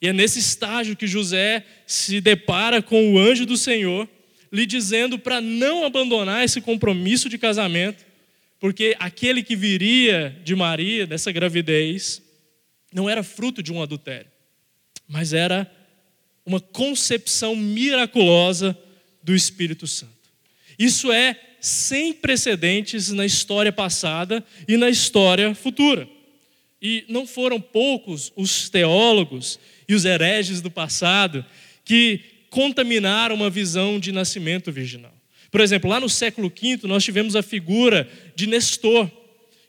E 0.00 0.08
é 0.08 0.12
nesse 0.12 0.38
estágio 0.38 0.96
que 0.96 1.06
José 1.06 1.64
se 1.86 2.20
depara 2.20 2.80
com 2.80 3.12
o 3.12 3.18
anjo 3.18 3.44
do 3.44 3.56
Senhor, 3.56 4.08
lhe 4.52 4.64
dizendo 4.64 5.18
para 5.18 5.40
não 5.40 5.84
abandonar 5.84 6.44
esse 6.44 6.60
compromisso 6.60 7.28
de 7.28 7.36
casamento, 7.36 8.04
porque 8.58 8.96
aquele 8.98 9.42
que 9.42 9.56
viria 9.56 10.36
de 10.44 10.54
Maria, 10.54 11.06
dessa 11.06 11.32
gravidez, 11.32 12.22
não 12.92 13.08
era 13.08 13.22
fruto 13.22 13.62
de 13.62 13.72
um 13.72 13.82
adultério, 13.82 14.30
mas 15.06 15.32
era 15.32 15.70
uma 16.44 16.60
concepção 16.60 17.54
miraculosa 17.54 18.76
do 19.22 19.34
Espírito 19.34 19.86
Santo. 19.86 20.12
Isso 20.78 21.12
é 21.12 21.38
sem 21.60 22.12
precedentes 22.12 23.10
na 23.10 23.26
história 23.26 23.72
passada 23.72 24.44
e 24.66 24.76
na 24.76 24.88
história 24.88 25.54
futura. 25.54 26.08
E 26.80 27.04
não 27.08 27.26
foram 27.26 27.60
poucos 27.60 28.32
os 28.34 28.70
teólogos 28.70 29.60
e 29.86 29.94
os 29.94 30.04
hereges 30.04 30.62
do 30.62 30.70
passado 30.70 31.44
que 31.84 32.20
contaminaram 32.48 33.34
uma 33.34 33.50
visão 33.50 34.00
de 34.00 34.10
nascimento 34.10 34.72
virginal. 34.72 35.12
Por 35.50 35.60
exemplo, 35.60 35.90
lá 35.90 36.00
no 36.00 36.08
século 36.08 36.48
V, 36.48 36.80
nós 36.84 37.04
tivemos 37.04 37.36
a 37.36 37.42
figura 37.42 38.08
de 38.34 38.46
Nestor, 38.46 39.10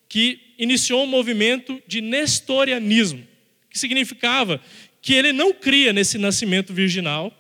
que 0.08 0.50
iniciou 0.62 1.03
um 1.03 1.08
movimento 1.08 1.82
de 1.88 2.01
nestorianismo, 2.01 3.27
que 3.68 3.80
significava 3.80 4.62
que 5.01 5.12
ele 5.12 5.34
não 5.34 5.51
cria 5.51 5.91
nesse 5.91 6.20
nascimento 6.20 6.72
virginal, 6.72 7.36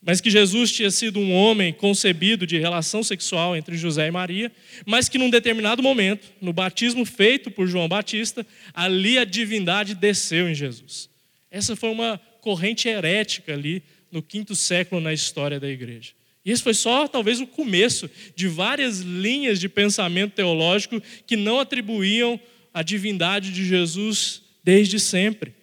mas 0.00 0.18
que 0.18 0.30
Jesus 0.30 0.72
tinha 0.72 0.90
sido 0.90 1.20
um 1.20 1.34
homem 1.34 1.74
concebido 1.74 2.46
de 2.46 2.58
relação 2.58 3.02
sexual 3.02 3.54
entre 3.54 3.76
José 3.76 4.06
e 4.06 4.10
Maria, 4.10 4.50
mas 4.86 5.10
que 5.10 5.18
num 5.18 5.28
determinado 5.28 5.82
momento, 5.82 6.26
no 6.40 6.54
batismo 6.54 7.04
feito 7.04 7.50
por 7.50 7.66
João 7.66 7.86
Batista, 7.86 8.46
ali 8.72 9.18
a 9.18 9.24
divindade 9.24 9.94
desceu 9.94 10.48
em 10.48 10.54
Jesus. 10.54 11.10
Essa 11.50 11.76
foi 11.76 11.90
uma 11.90 12.18
corrente 12.40 12.88
herética 12.88 13.52
ali 13.52 13.82
no 14.10 14.22
quinto 14.22 14.56
século 14.56 15.02
na 15.02 15.12
história 15.12 15.60
da 15.60 15.68
igreja. 15.68 16.12
E 16.44 16.50
esse 16.50 16.62
foi 16.62 16.74
só 16.74 17.08
talvez 17.08 17.40
o 17.40 17.46
começo 17.46 18.08
de 18.34 18.48
várias 18.48 19.00
linhas 19.00 19.60
de 19.60 19.68
pensamento 19.68 20.32
teológico 20.32 21.02
que 21.26 21.36
não 21.36 21.58
atribuíam 21.58 22.40
a 22.74 22.82
divindade 22.82 23.52
de 23.52 23.64
Jesus 23.64 24.42
desde 24.64 24.98
sempre. 24.98 25.54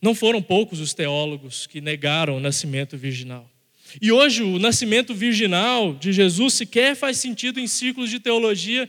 Não 0.00 0.14
foram 0.14 0.40
poucos 0.40 0.78
os 0.78 0.94
teólogos 0.94 1.66
que 1.66 1.80
negaram 1.80 2.36
o 2.36 2.40
nascimento 2.40 2.96
virginal. 2.96 3.50
E 4.00 4.12
hoje 4.12 4.42
o 4.42 4.58
nascimento 4.58 5.14
virginal 5.14 5.94
de 5.94 6.12
Jesus 6.12 6.54
sequer 6.54 6.94
faz 6.94 7.18
sentido 7.18 7.58
em 7.58 7.66
ciclos 7.66 8.10
de 8.10 8.20
teologia 8.20 8.88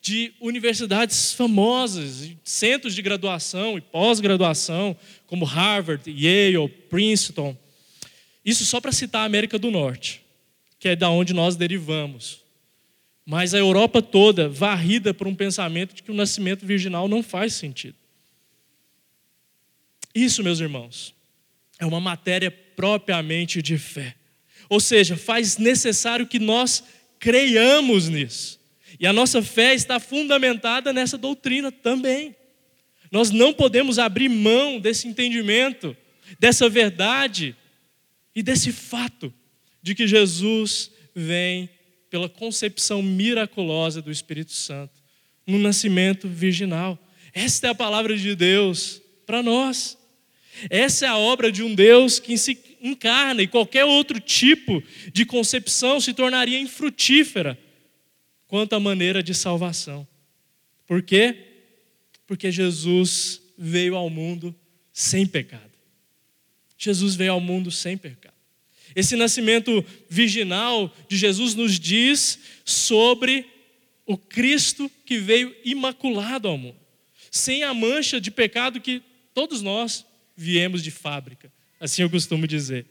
de 0.00 0.32
universidades 0.40 1.32
famosas, 1.32 2.30
centros 2.42 2.94
de 2.94 3.02
graduação 3.02 3.78
e 3.78 3.80
pós-graduação, 3.80 4.96
como 5.26 5.44
Harvard, 5.44 6.10
Yale, 6.10 6.68
Princeton. 6.90 7.56
Isso 8.44 8.64
só 8.64 8.80
para 8.80 8.90
citar 8.90 9.22
a 9.22 9.26
América 9.26 9.58
do 9.58 9.70
Norte, 9.70 10.22
que 10.80 10.88
é 10.88 10.96
da 10.96 11.08
onde 11.08 11.32
nós 11.32 11.54
derivamos. 11.54 12.41
Mas 13.24 13.54
a 13.54 13.58
Europa 13.58 14.02
toda 14.02 14.48
varrida 14.48 15.14
por 15.14 15.28
um 15.28 15.34
pensamento 15.34 15.94
de 15.94 16.02
que 16.02 16.10
o 16.10 16.14
nascimento 16.14 16.66
virginal 16.66 17.08
não 17.08 17.22
faz 17.22 17.54
sentido. 17.54 17.96
Isso, 20.14 20.42
meus 20.42 20.60
irmãos, 20.60 21.14
é 21.78 21.86
uma 21.86 22.00
matéria 22.00 22.50
propriamente 22.50 23.62
de 23.62 23.78
fé. 23.78 24.14
Ou 24.68 24.80
seja, 24.80 25.16
faz 25.16 25.56
necessário 25.56 26.26
que 26.26 26.38
nós 26.38 26.82
creiamos 27.18 28.08
nisso. 28.08 28.60
E 28.98 29.06
a 29.06 29.12
nossa 29.12 29.42
fé 29.42 29.74
está 29.74 29.98
fundamentada 29.98 30.92
nessa 30.92 31.16
doutrina 31.16 31.70
também. 31.70 32.34
Nós 33.10 33.30
não 33.30 33.52
podemos 33.52 33.98
abrir 33.98 34.28
mão 34.28 34.80
desse 34.80 35.06
entendimento, 35.06 35.96
dessa 36.38 36.68
verdade 36.68 37.54
e 38.34 38.42
desse 38.42 38.72
fato 38.72 39.32
de 39.82 39.94
que 39.94 40.06
Jesus 40.06 40.90
vem 41.14 41.68
pela 42.12 42.28
concepção 42.28 43.00
miraculosa 43.00 44.02
do 44.02 44.12
Espírito 44.12 44.52
Santo, 44.52 44.92
no 45.46 45.58
nascimento 45.58 46.28
virginal. 46.28 46.98
Esta 47.32 47.68
é 47.68 47.70
a 47.70 47.74
palavra 47.74 48.14
de 48.14 48.36
Deus 48.36 49.00
para 49.24 49.42
nós. 49.42 49.96
Essa 50.68 51.06
é 51.06 51.08
a 51.08 51.16
obra 51.16 51.50
de 51.50 51.62
um 51.62 51.74
Deus 51.74 52.18
que 52.18 52.36
se 52.36 52.58
encarna 52.82 53.40
e 53.40 53.46
qualquer 53.46 53.86
outro 53.86 54.20
tipo 54.20 54.82
de 55.10 55.24
concepção 55.24 56.02
se 56.02 56.12
tornaria 56.12 56.60
infrutífera 56.60 57.58
quanto 58.46 58.74
à 58.74 58.80
maneira 58.80 59.22
de 59.22 59.32
salvação. 59.32 60.06
Por 60.86 61.00
quê? 61.00 61.34
Porque 62.26 62.52
Jesus 62.52 63.40
veio 63.56 63.96
ao 63.96 64.10
mundo 64.10 64.54
sem 64.92 65.26
pecado. 65.26 65.72
Jesus 66.76 67.14
veio 67.14 67.32
ao 67.32 67.40
mundo 67.40 67.70
sem 67.70 67.96
pecado. 67.96 68.31
Esse 68.94 69.16
nascimento 69.16 69.84
virginal 70.08 70.94
de 71.08 71.16
Jesus 71.16 71.54
nos 71.54 71.78
diz 71.78 72.38
sobre 72.64 73.46
o 74.06 74.16
Cristo 74.16 74.90
que 75.04 75.18
veio 75.18 75.54
imaculado 75.64 76.48
ao 76.48 76.58
mundo, 76.58 76.76
sem 77.30 77.62
a 77.62 77.72
mancha 77.72 78.20
de 78.20 78.30
pecado 78.30 78.80
que 78.80 79.02
todos 79.32 79.62
nós 79.62 80.04
viemos 80.36 80.82
de 80.82 80.90
fábrica, 80.90 81.52
assim 81.80 82.02
eu 82.02 82.10
costumo 82.10 82.46
dizer. 82.46 82.86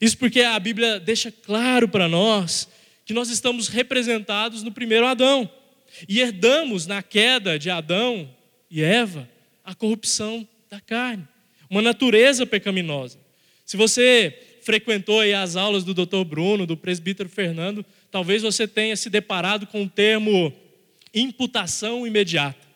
Isso 0.00 0.18
porque 0.18 0.40
a 0.40 0.58
Bíblia 0.58 0.98
deixa 0.98 1.30
claro 1.30 1.88
para 1.88 2.08
nós 2.08 2.68
que 3.04 3.14
nós 3.14 3.30
estamos 3.30 3.68
representados 3.68 4.62
no 4.62 4.72
primeiro 4.72 5.06
Adão 5.06 5.50
e 6.08 6.20
herdamos 6.20 6.86
na 6.86 7.02
queda 7.02 7.58
de 7.58 7.70
Adão 7.70 8.28
e 8.70 8.82
Eva 8.82 9.28
a 9.64 9.74
corrupção 9.74 10.46
da 10.68 10.80
carne, 10.80 11.26
uma 11.70 11.82
natureza 11.82 12.44
pecaminosa. 12.44 13.18
Se 13.64 13.76
você 13.76 14.51
frequentou 14.62 15.20
as 15.20 15.56
aulas 15.56 15.84
do 15.84 15.92
Dr. 15.92 16.24
Bruno, 16.24 16.66
do 16.66 16.76
presbítero 16.76 17.28
Fernando, 17.28 17.84
talvez 18.10 18.42
você 18.42 18.66
tenha 18.66 18.96
se 18.96 19.10
deparado 19.10 19.66
com 19.66 19.82
o 19.82 19.88
termo 19.88 20.52
imputação 21.14 22.06
imediata, 22.06 22.66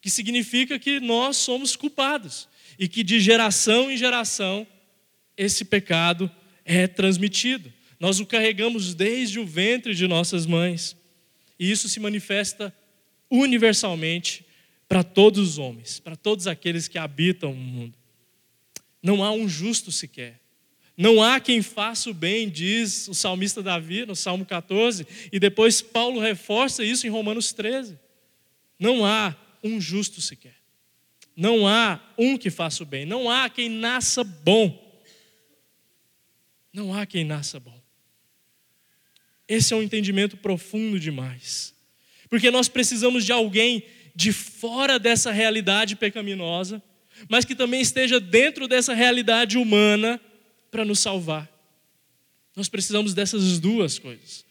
que 0.00 0.08
significa 0.08 0.78
que 0.78 1.00
nós 1.00 1.36
somos 1.36 1.76
culpados 1.76 2.48
e 2.78 2.88
que 2.88 3.02
de 3.02 3.20
geração 3.20 3.90
em 3.90 3.96
geração 3.96 4.66
esse 5.36 5.64
pecado 5.64 6.30
é 6.64 6.86
transmitido. 6.86 7.72
Nós 7.98 8.20
o 8.20 8.26
carregamos 8.26 8.94
desde 8.94 9.38
o 9.38 9.46
ventre 9.46 9.94
de 9.94 10.06
nossas 10.06 10.46
mães. 10.46 10.96
E 11.58 11.70
isso 11.70 11.88
se 11.88 12.00
manifesta 12.00 12.74
universalmente 13.30 14.44
para 14.88 15.02
todos 15.02 15.40
os 15.40 15.58
homens, 15.58 15.98
para 15.98 16.16
todos 16.16 16.46
aqueles 16.46 16.88
que 16.88 16.98
habitam 16.98 17.52
o 17.52 17.56
mundo. 17.56 17.94
Não 19.02 19.24
há 19.24 19.32
um 19.32 19.48
justo 19.48 19.90
sequer. 19.90 20.40
Não 20.96 21.22
há 21.22 21.38
quem 21.38 21.60
faça 21.60 22.08
o 22.08 22.14
bem, 22.14 22.48
diz 22.48 23.06
o 23.08 23.14
salmista 23.14 23.62
Davi 23.62 24.06
no 24.06 24.16
Salmo 24.16 24.46
14, 24.46 25.06
e 25.30 25.38
depois 25.38 25.82
Paulo 25.82 26.18
reforça 26.18 26.82
isso 26.82 27.06
em 27.06 27.10
Romanos 27.10 27.52
13. 27.52 27.98
Não 28.78 29.04
há 29.04 29.36
um 29.62 29.80
justo 29.80 30.20
sequer. 30.20 30.56
Não 31.36 31.68
há 31.68 32.00
um 32.16 32.38
que 32.38 32.48
faça 32.48 32.82
o 32.82 32.86
bem. 32.86 33.04
Não 33.04 33.28
há 33.28 33.50
quem 33.50 33.68
nasça 33.68 34.24
bom. 34.24 34.82
Não 36.72 36.94
há 36.94 37.04
quem 37.04 37.24
nasça 37.24 37.60
bom. 37.60 37.78
Esse 39.46 39.74
é 39.74 39.76
um 39.76 39.82
entendimento 39.82 40.36
profundo 40.36 40.98
demais. 40.98 41.74
Porque 42.28 42.50
nós 42.50 42.68
precisamos 42.68 43.24
de 43.24 43.32
alguém 43.32 43.84
de 44.14 44.32
fora 44.32 44.98
dessa 44.98 45.30
realidade 45.30 45.94
pecaminosa, 45.94 46.82
mas 47.28 47.44
que 47.44 47.54
também 47.54 47.82
esteja 47.82 48.18
dentro 48.18 48.66
dessa 48.66 48.94
realidade 48.94 49.58
humana 49.58 50.20
para 50.70 50.84
nos 50.84 50.98
salvar. 51.00 51.50
Nós 52.54 52.68
precisamos 52.68 53.12
dessas 53.12 53.58
duas 53.58 53.98
coisas. 53.98 54.44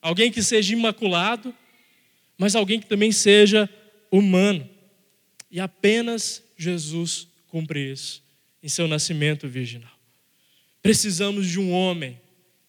Alguém 0.00 0.32
que 0.32 0.42
seja 0.42 0.72
imaculado, 0.72 1.54
mas 2.38 2.56
alguém 2.56 2.80
que 2.80 2.86
também 2.86 3.12
seja 3.12 3.68
humano. 4.10 4.68
E 5.50 5.60
apenas 5.60 6.42
Jesus 6.56 7.28
cumpre 7.46 7.92
isso 7.92 8.22
em 8.62 8.68
seu 8.68 8.88
nascimento 8.88 9.46
virginal. 9.46 9.92
Precisamos 10.82 11.46
de 11.46 11.60
um 11.60 11.72
homem, 11.72 12.18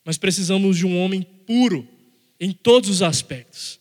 mas 0.03 0.17
precisamos 0.17 0.77
de 0.77 0.85
um 0.85 0.99
homem 0.99 1.21
puro 1.21 1.87
em 2.39 2.51
todos 2.51 2.89
os 2.89 3.01
aspectos, 3.01 3.79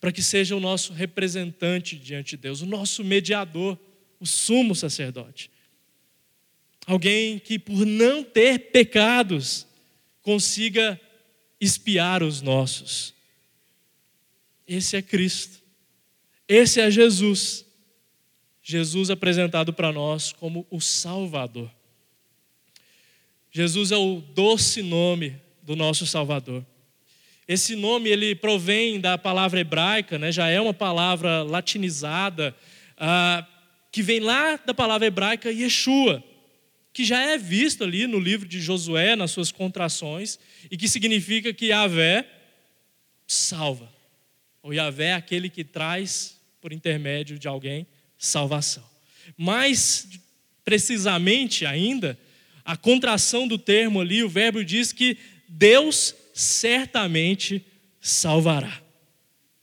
para 0.00 0.10
que 0.10 0.22
seja 0.22 0.56
o 0.56 0.60
nosso 0.60 0.92
representante 0.92 1.96
diante 1.96 2.30
de 2.30 2.38
Deus, 2.38 2.62
o 2.62 2.66
nosso 2.66 3.04
mediador, 3.04 3.78
o 4.18 4.26
sumo 4.26 4.74
sacerdote. 4.74 5.50
Alguém 6.88 7.38
que, 7.38 7.58
por 7.58 7.84
não 7.84 8.24
ter 8.24 8.70
pecados, 8.70 9.66
consiga 10.22 10.98
espiar 11.60 12.22
os 12.22 12.40
nossos. 12.40 13.12
Esse 14.66 14.96
é 14.96 15.02
Cristo. 15.02 15.62
Esse 16.48 16.80
é 16.80 16.90
Jesus. 16.90 17.66
Jesus 18.62 19.10
apresentado 19.10 19.70
para 19.70 19.92
nós 19.92 20.32
como 20.32 20.66
o 20.70 20.80
Salvador. 20.80 21.70
Jesus 23.52 23.92
é 23.92 23.96
o 23.98 24.22
doce 24.34 24.80
nome 24.80 25.36
do 25.62 25.76
nosso 25.76 26.06
Salvador. 26.06 26.64
Esse 27.46 27.76
nome 27.76 28.08
ele 28.08 28.34
provém 28.34 28.98
da 28.98 29.18
palavra 29.18 29.60
hebraica, 29.60 30.18
né? 30.18 30.32
já 30.32 30.48
é 30.48 30.58
uma 30.58 30.72
palavra 30.72 31.42
latinizada, 31.42 32.56
ah, 32.96 33.46
que 33.92 34.02
vem 34.02 34.20
lá 34.20 34.56
da 34.56 34.72
palavra 34.72 35.06
hebraica 35.06 35.52
Yeshua, 35.52 36.24
que 36.92 37.04
já 37.04 37.20
é 37.20 37.38
visto 37.38 37.84
ali 37.84 38.06
no 38.06 38.18
livro 38.18 38.48
de 38.48 38.60
Josué, 38.60 39.14
nas 39.14 39.30
suas 39.30 39.52
contrações, 39.52 40.38
e 40.70 40.76
que 40.76 40.88
significa 40.88 41.52
que 41.52 41.66
Yahvé 41.66 42.26
salva. 43.26 43.92
O 44.62 44.72
Yahvé 44.72 45.06
é 45.06 45.14
aquele 45.14 45.48
que 45.48 45.62
traz, 45.62 46.40
por 46.60 46.72
intermédio 46.72 47.38
de 47.38 47.46
alguém, 47.46 47.86
salvação. 48.18 48.84
Mais 49.36 50.08
precisamente 50.64 51.64
ainda, 51.64 52.18
a 52.64 52.76
contração 52.76 53.48
do 53.48 53.56
termo 53.56 54.00
ali, 54.00 54.22
o 54.22 54.28
verbo 54.28 54.64
diz 54.64 54.92
que 54.92 55.16
Deus 55.48 56.14
certamente 56.34 57.64
salvará. 58.00 58.82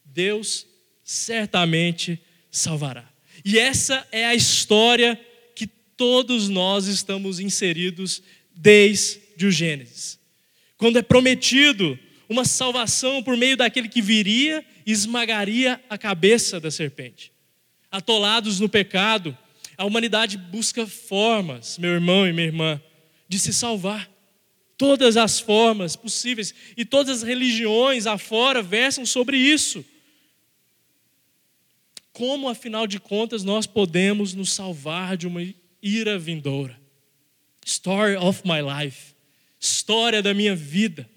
Deus 0.03 0.65
certamente 1.03 2.19
salvará. 2.49 3.07
E 3.43 3.59
essa 3.59 4.07
é 4.11 4.25
a 4.25 4.33
história 4.33 5.19
todos 5.97 6.49
nós 6.49 6.87
estamos 6.87 7.39
inseridos 7.39 8.21
desde 8.53 9.45
o 9.45 9.51
Gênesis. 9.51 10.19
Quando 10.77 10.97
é 10.97 11.01
prometido 11.01 11.97
uma 12.27 12.45
salvação 12.45 13.21
por 13.23 13.37
meio 13.37 13.57
daquele 13.57 13.87
que 13.87 14.01
viria 14.01 14.65
e 14.85 14.91
esmagaria 14.91 15.81
a 15.89 15.97
cabeça 15.97 16.59
da 16.59 16.71
serpente. 16.71 17.31
Atolados 17.91 18.59
no 18.59 18.67
pecado, 18.67 19.37
a 19.77 19.85
humanidade 19.85 20.37
busca 20.37 20.85
formas, 20.87 21.77
meu 21.77 21.91
irmão 21.91 22.27
e 22.27 22.33
minha 22.33 22.47
irmã, 22.47 22.81
de 23.27 23.39
se 23.39 23.53
salvar. 23.53 24.09
Todas 24.77 25.15
as 25.15 25.39
formas 25.39 25.95
possíveis 25.95 26.53
e 26.75 26.83
todas 26.83 27.17
as 27.17 27.27
religiões 27.27 28.05
afora 28.05 28.61
versam 28.61 29.05
sobre 29.05 29.37
isso. 29.37 29.85
Como, 32.11 32.49
afinal 32.49 32.87
de 32.87 32.99
contas, 32.99 33.43
nós 33.43 33.65
podemos 33.65 34.33
nos 34.33 34.53
salvar 34.53 35.15
de 35.15 35.27
uma 35.27 35.41
ira 35.85 36.17
vindoura? 36.17 36.79
Story 37.63 38.15
of 38.15 38.41
my 38.43 38.61
life. 38.61 39.13
História 39.59 40.21
da 40.21 40.33
minha 40.33 40.55
vida. 40.55 41.07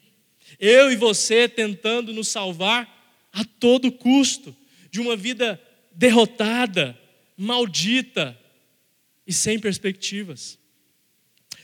Eu 0.60 0.92
e 0.92 0.96
você 0.96 1.48
tentando 1.48 2.12
nos 2.12 2.28
salvar 2.28 3.26
a 3.32 3.44
todo 3.44 3.90
custo 3.90 4.54
de 4.90 5.00
uma 5.00 5.16
vida 5.16 5.60
derrotada, 5.92 6.98
maldita 7.36 8.38
e 9.26 9.32
sem 9.32 9.58
perspectivas. 9.58 10.58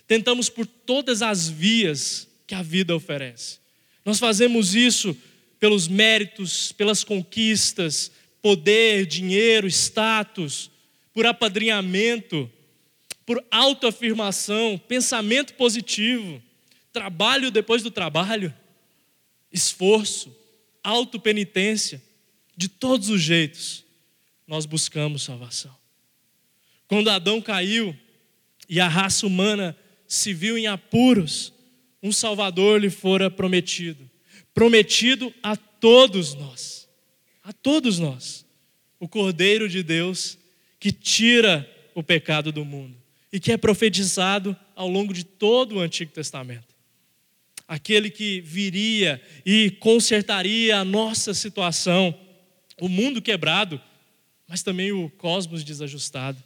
Tentamos 0.07 0.49
por 0.49 0.67
todas 0.67 1.23
as 1.23 1.49
vias 1.49 2.29
que 2.47 2.55
a 2.55 2.63
vida 2.63 2.95
oferece. 2.95 3.59
Nós 4.05 4.19
fazemos 4.19 4.75
isso 4.75 5.17
pelos 5.59 5.89
méritos, 5.89 6.73
pelas 6.73 7.03
conquistas, 7.03 8.13
poder, 8.43 9.07
dinheiro, 9.07 9.67
status, 9.67 10.71
por 11.15 11.25
apadrinhamento, 11.25 12.51
por 13.27 13.43
autoafirmação, 13.51 14.79
pensamento 14.79 15.55
positivo, 15.55 16.43
trabalho 16.93 17.51
depois 17.51 17.83
do 17.83 17.91
trabalho, 17.91 18.55
esforço, 19.51 20.35
autopenitência, 20.83 22.03
de 22.57 22.69
todos 22.69 23.09
os 23.09 23.21
jeitos, 23.21 23.85
nós 24.47 24.67
buscamos 24.67 25.23
salvação. 25.23 25.75
Quando 26.87 27.09
Adão 27.09 27.41
caiu 27.41 27.97
e 28.69 28.79
a 28.79 28.87
raça 28.87 29.27
humana 29.27 29.77
se 30.07 30.33
viu 30.33 30.57
em 30.57 30.67
apuros, 30.67 31.53
um 32.03 32.13
Salvador 32.13 32.81
lhe 32.81 32.91
fora 32.91 33.31
prometido. 33.31 34.09
Prometido 34.53 35.35
a 35.43 35.57
todos 35.57 36.35
nós. 36.35 36.89
A 37.43 37.53
todos 37.53 37.99
nós. 37.99 38.47
O 39.01 39.09
Cordeiro 39.09 39.69
de 39.69 39.83
Deus 39.83 40.39
que 40.79 40.93
tira 40.93 41.69
o 41.95 42.03
pecado 42.03 42.53
do 42.53 42.65
mundo 42.65 43.04
e 43.35 43.41
que 43.41 43.51
é 43.51 43.57
profetizado 43.57 44.57
ao 44.77 44.89
longo 44.89 45.13
de 45.13 45.25
todo 45.25 45.75
o 45.75 45.81
Antigo 45.81 46.13
Testamento. 46.13 46.73
Aquele 47.67 48.09
que 48.09 48.41
viria 48.43 49.21
e 49.45 49.73
consertaria 49.81 50.79
a 50.79 50.85
nossa 50.85 51.35
situação, 51.35 52.17
o 52.81 52.89
mundo 52.89 53.21
quebrado, 53.21 53.81
mas 54.47 54.63
também 54.63 54.93
o 54.93 55.11
cosmos 55.11 55.65
desajustado. 55.65 56.41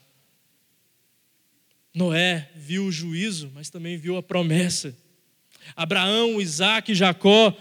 Noé 1.93 2.51
viu 2.57 2.87
o 2.87 2.93
juízo, 2.93 3.53
mas 3.55 3.69
também 3.69 3.99
viu 3.99 4.17
a 4.17 4.23
promessa. 4.23 4.97
Abraão, 5.77 6.41
Isaac 6.41 6.93
e 6.93 6.95
Jacó 6.95 7.55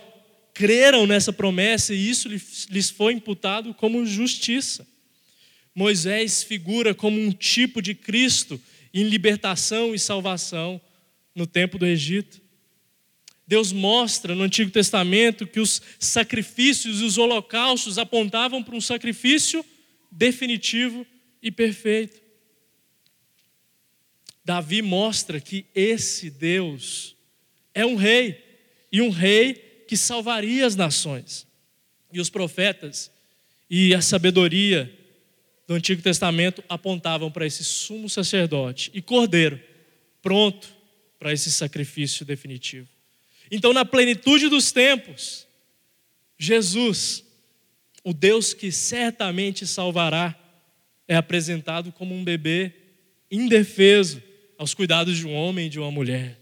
creram 0.53 1.05
nessa 1.05 1.33
promessa 1.33 1.93
e 1.93 2.09
isso 2.09 2.29
lhes 2.29 2.89
foi 2.89 3.11
imputado 3.11 3.73
como 3.73 4.05
justiça. 4.05 4.87
Moisés 5.75 6.43
figura 6.43 6.95
como 6.95 7.19
um 7.19 7.33
tipo 7.33 7.81
de 7.81 7.93
Cristo 7.93 8.57
em 8.99 9.03
libertação 9.03 9.93
e 9.93 9.99
salvação 9.99 10.81
no 11.35 11.45
tempo 11.45 11.77
do 11.77 11.85
Egito. 11.85 12.41
Deus 13.45 13.71
mostra 13.71 14.33
no 14.33 14.41
Antigo 14.41 14.71
Testamento 14.71 15.45
que 15.45 15.59
os 15.59 15.79
sacrifícios 15.99 16.99
e 16.99 17.03
os 17.03 17.15
holocaustos 17.15 17.99
apontavam 17.99 18.63
para 18.63 18.75
um 18.75 18.81
sacrifício 18.81 19.63
definitivo 20.11 21.05
e 21.43 21.51
perfeito. 21.51 22.19
Davi 24.43 24.81
mostra 24.81 25.39
que 25.39 25.67
esse 25.75 26.31
Deus 26.31 27.15
é 27.75 27.85
um 27.85 27.95
rei, 27.95 28.43
e 28.91 28.99
um 28.99 29.11
rei 29.11 29.85
que 29.87 29.95
salvaria 29.95 30.65
as 30.65 30.75
nações. 30.75 31.45
E 32.11 32.19
os 32.19 32.31
profetas 32.31 33.11
e 33.69 33.93
a 33.93 34.01
sabedoria 34.01 34.96
do 35.67 35.73
Antigo 35.73 36.01
Testamento 36.01 36.63
apontavam 36.69 37.29
para 37.29 37.45
esse 37.45 37.63
sumo 37.63 38.09
sacerdote 38.09 38.89
e 38.93 39.01
cordeiro, 39.01 39.59
pronto 40.21 40.69
para 41.19 41.33
esse 41.33 41.51
sacrifício 41.51 42.25
definitivo. 42.25 42.87
Então, 43.51 43.73
na 43.73 43.83
plenitude 43.83 44.47
dos 44.47 44.71
tempos, 44.71 45.45
Jesus, 46.37 47.23
o 48.03 48.13
Deus 48.13 48.53
que 48.53 48.71
certamente 48.71 49.67
salvará, 49.67 50.35
é 51.07 51.15
apresentado 51.15 51.91
como 51.91 52.15
um 52.15 52.23
bebê 52.23 52.73
indefeso, 53.29 54.21
aos 54.57 54.73
cuidados 54.73 55.17
de 55.17 55.27
um 55.27 55.33
homem 55.33 55.67
e 55.67 55.69
de 55.69 55.79
uma 55.79 55.91
mulher, 55.91 56.39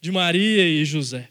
de 0.00 0.10
Maria 0.10 0.66
e 0.66 0.84
José. 0.84 1.28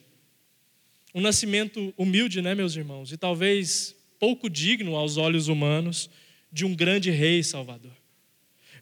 Um 1.13 1.21
nascimento 1.21 1.93
humilde, 1.97 2.41
né, 2.41 2.53
meus 2.53 2.75
irmãos? 2.75 3.11
E 3.11 3.17
talvez 3.17 3.95
pouco 4.19 4.49
digno 4.49 4.95
aos 4.95 5.17
olhos 5.17 5.47
humanos 5.47 6.09
de 6.51 6.65
um 6.65 6.75
grande 6.75 7.11
rei 7.11 7.43
salvador. 7.43 7.91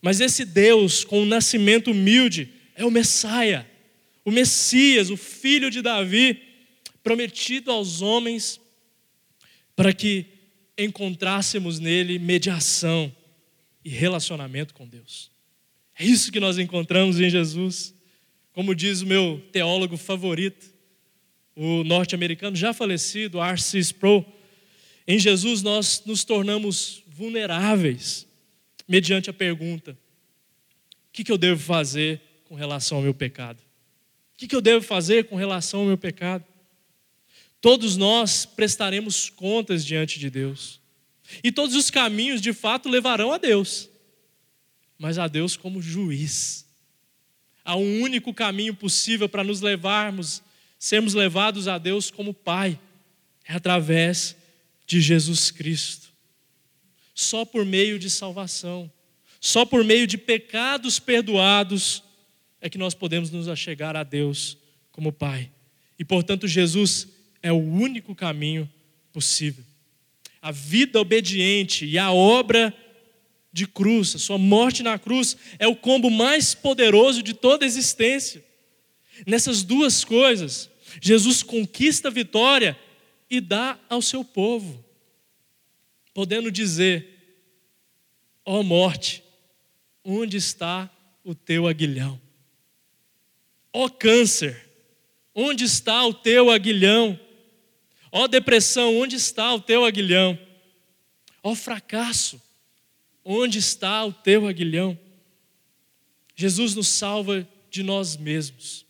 Mas 0.01 0.19
esse 0.19 0.45
Deus, 0.45 1.03
com 1.03 1.21
um 1.21 1.25
nascimento 1.25 1.91
humilde, 1.91 2.53
é 2.75 2.85
o 2.85 2.91
Messias, 2.91 3.65
o 4.23 4.31
Messias, 4.31 5.09
o 5.09 5.17
filho 5.17 5.69
de 5.69 5.81
Davi, 5.81 6.41
prometido 7.03 7.71
aos 7.71 8.01
homens 8.01 8.59
para 9.75 9.93
que 9.93 10.25
encontrássemos 10.77 11.79
nele 11.79 12.17
mediação 12.17 13.13
e 13.83 13.89
relacionamento 13.89 14.73
com 14.73 14.87
Deus. 14.87 15.31
É 15.97 16.03
isso 16.03 16.31
que 16.31 16.39
nós 16.39 16.57
encontramos 16.57 17.19
em 17.19 17.29
Jesus. 17.29 17.93
Como 18.51 18.73
diz 18.73 19.01
o 19.01 19.05
meu 19.05 19.41
teólogo 19.51 19.97
favorito, 19.97 20.73
o 21.55 21.83
norte-americano 21.83 22.55
já 22.55 22.73
falecido, 22.73 23.41
R.C. 23.41 23.79
Sproul, 23.79 24.25
em 25.07 25.19
Jesus 25.19 25.61
nós 25.61 26.01
nos 26.05 26.23
tornamos 26.23 27.03
vulneráveis 27.15 28.27
mediante 28.87 29.29
a 29.29 29.33
pergunta: 29.33 29.91
o 29.91 31.11
que, 31.11 31.23
que 31.23 31.31
eu 31.31 31.37
devo 31.37 31.61
fazer 31.61 32.21
com 32.43 32.55
relação 32.55 32.97
ao 32.97 33.03
meu 33.03 33.13
pecado? 33.13 33.59
O 33.59 34.37
que, 34.37 34.47
que 34.47 34.55
eu 34.55 34.61
devo 34.61 34.83
fazer 34.85 35.25
com 35.25 35.35
relação 35.35 35.81
ao 35.81 35.85
meu 35.85 35.97
pecado? 35.97 36.43
Todos 37.61 37.95
nós 37.95 38.45
prestaremos 38.45 39.29
contas 39.29 39.85
diante 39.85 40.19
de 40.19 40.29
Deus. 40.29 40.81
E 41.43 41.51
todos 41.51 41.73
os 41.73 41.89
caminhos, 41.89 42.41
de 42.41 42.53
fato, 42.53 42.89
levarão 42.89 43.31
a 43.31 43.37
Deus. 43.37 43.89
Mas 44.99 45.17
a 45.17 45.27
Deus 45.27 45.57
como 45.57 45.81
juiz. 45.81 46.65
Há 47.63 47.75
um 47.75 48.01
único 48.01 48.33
caminho 48.33 48.75
possível 48.75 49.27
para 49.27 49.43
nos 49.43 49.61
levarmos, 49.61 50.43
sermos 50.77 51.13
levados 51.15 51.67
a 51.67 51.77
Deus 51.77 52.11
como 52.11 52.33
Pai. 52.33 52.79
É 53.45 53.53
através 53.53 54.35
de 54.85 55.01
Jesus 55.01 55.49
Cristo. 55.49 56.14
Só 57.15 57.45
por 57.45 57.65
meio 57.65 57.97
de 57.97 58.09
salvação, 58.09 58.91
só 59.39 59.65
por 59.65 59.83
meio 59.83 60.05
de 60.05 60.17
pecados 60.17 60.99
perdoados, 60.99 62.03
é 62.59 62.69
que 62.69 62.77
nós 62.77 62.93
podemos 62.93 63.31
nos 63.31 63.47
achegar 63.47 63.95
a 63.95 64.03
Deus 64.03 64.57
como 64.91 65.13
Pai. 65.13 65.49
E 65.97 66.03
portanto, 66.03 66.47
Jesus 66.47 67.07
é 67.41 67.51
o 67.51 67.57
único 67.57 68.13
caminho 68.13 68.69
possível. 69.13 69.63
A 70.41 70.51
vida 70.51 70.99
obediente 70.99 71.85
e 71.85 71.97
a 71.97 72.11
obra 72.11 72.75
de 73.51 73.65
cruz, 73.65 74.13
a 74.15 74.19
sua 74.19 74.37
morte 74.37 74.83
na 74.83 74.99
cruz, 74.99 75.37
é 75.57 75.65
o 75.65 75.75
combo 75.75 76.09
mais 76.09 76.53
poderoso 76.53 77.23
de 77.23 77.33
toda 77.33 77.63
a 77.63 77.67
existência. 77.67 78.43
Nessas 79.25 79.63
duas 79.63 80.03
coisas, 80.03 80.69
Jesus 81.01 81.41
conquista 81.41 82.09
a 82.09 82.11
vitória 82.11 82.77
e 83.29 83.39
dá 83.39 83.79
ao 83.89 84.01
seu 84.01 84.23
povo, 84.23 84.84
podendo 86.15 86.49
dizer: 86.49 87.43
Ó 88.45 88.61
oh 88.61 88.63
morte, 88.63 89.21
onde 90.03 90.37
está 90.37 90.89
o 91.25 91.35
teu 91.35 91.67
aguilhão? 91.67 92.19
Ó 93.73 93.85
oh 93.85 93.89
câncer, 93.89 94.67
onde 95.35 95.65
está 95.65 96.03
o 96.05 96.13
teu 96.13 96.49
aguilhão? 96.49 97.19
Ó 98.09 98.23
oh 98.23 98.27
depressão, 98.29 98.97
onde 98.97 99.17
está 99.17 99.53
o 99.53 99.59
teu 99.59 99.83
aguilhão? 99.83 100.39
Ó 101.43 101.53
fracasso, 101.53 102.41
onde 103.23 103.59
está 103.59 104.05
o 104.05 104.13
teu 104.13 104.47
aguilhão? 104.47 104.97
Jesus 106.33 106.75
nos 106.75 106.87
salva 106.87 107.45
de 107.69 107.83
nós 107.83 108.15
mesmos, 108.15 108.85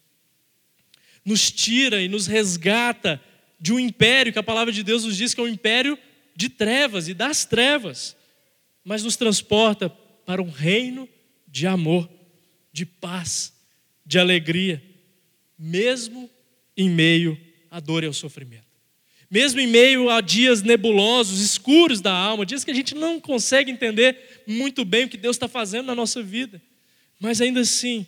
nos 1.25 1.51
tira 1.51 2.03
e 2.03 2.07
nos 2.07 2.27
resgata 2.27 3.19
de 3.59 3.73
um 3.73 3.79
império 3.79 4.31
que 4.31 4.37
a 4.37 4.43
palavra 4.43 4.71
de 4.71 4.83
Deus 4.83 5.05
nos 5.05 5.17
diz 5.17 5.33
que 5.33 5.41
é 5.41 5.43
um 5.43 5.47
império 5.47 5.97
de 6.35 6.49
trevas 6.49 7.07
e 7.07 7.13
das 7.13 7.45
trevas, 7.45 8.15
mas 8.83 9.03
nos 9.03 9.15
transporta 9.15 9.89
para 10.25 10.41
um 10.41 10.49
reino 10.49 11.07
de 11.47 11.65
amor, 11.65 12.09
de 12.71 12.85
paz, 12.85 13.53
de 14.05 14.19
alegria, 14.19 14.83
mesmo 15.57 16.29
em 16.75 16.89
meio 16.89 17.39
à 17.71 17.79
dor 17.79 18.03
e 18.03 18.07
ao 18.07 18.13
sofrimento. 18.13 18.65
Mesmo 19.29 19.59
em 19.59 19.67
meio 19.67 20.09
a 20.09 20.21
dias 20.21 20.61
nebulosos, 20.61 21.39
escuros 21.39 22.01
da 22.01 22.13
alma, 22.13 22.45
dias 22.45 22.63
que 22.63 22.71
a 22.71 22.75
gente 22.75 22.93
não 22.93 23.19
consegue 23.19 23.71
entender 23.71 24.43
muito 24.45 24.85
bem 24.85 25.05
o 25.05 25.09
que 25.09 25.17
Deus 25.17 25.35
está 25.35 25.47
fazendo 25.47 25.87
na 25.87 25.95
nossa 25.95 26.21
vida, 26.21 26.61
mas 27.19 27.41
ainda 27.41 27.61
assim, 27.61 28.05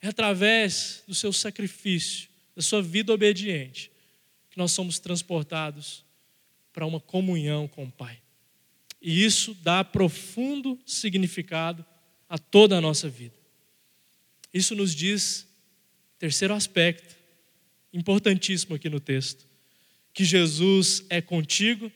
é 0.00 0.08
através 0.08 1.02
do 1.06 1.14
seu 1.14 1.32
sacrifício, 1.32 2.28
da 2.56 2.62
sua 2.62 2.80
vida 2.80 3.12
obediente, 3.12 3.90
que 4.50 4.56
nós 4.56 4.72
somos 4.72 4.98
transportados 4.98 6.04
para 6.74 6.84
uma 6.84 7.00
comunhão 7.00 7.68
com 7.68 7.84
o 7.84 7.90
Pai. 7.90 8.20
E 9.00 9.24
isso 9.24 9.56
dá 9.62 9.84
profundo 9.84 10.78
significado 10.84 11.86
a 12.28 12.36
toda 12.36 12.76
a 12.76 12.80
nossa 12.80 13.08
vida. 13.08 13.34
Isso 14.52 14.74
nos 14.74 14.94
diz, 14.94 15.46
terceiro 16.18 16.52
aspecto, 16.52 17.14
importantíssimo 17.92 18.74
aqui 18.74 18.90
no 18.90 18.98
texto, 18.98 19.46
que 20.12 20.24
Jesus 20.24 21.04
é 21.08 21.20
contigo, 21.20 21.90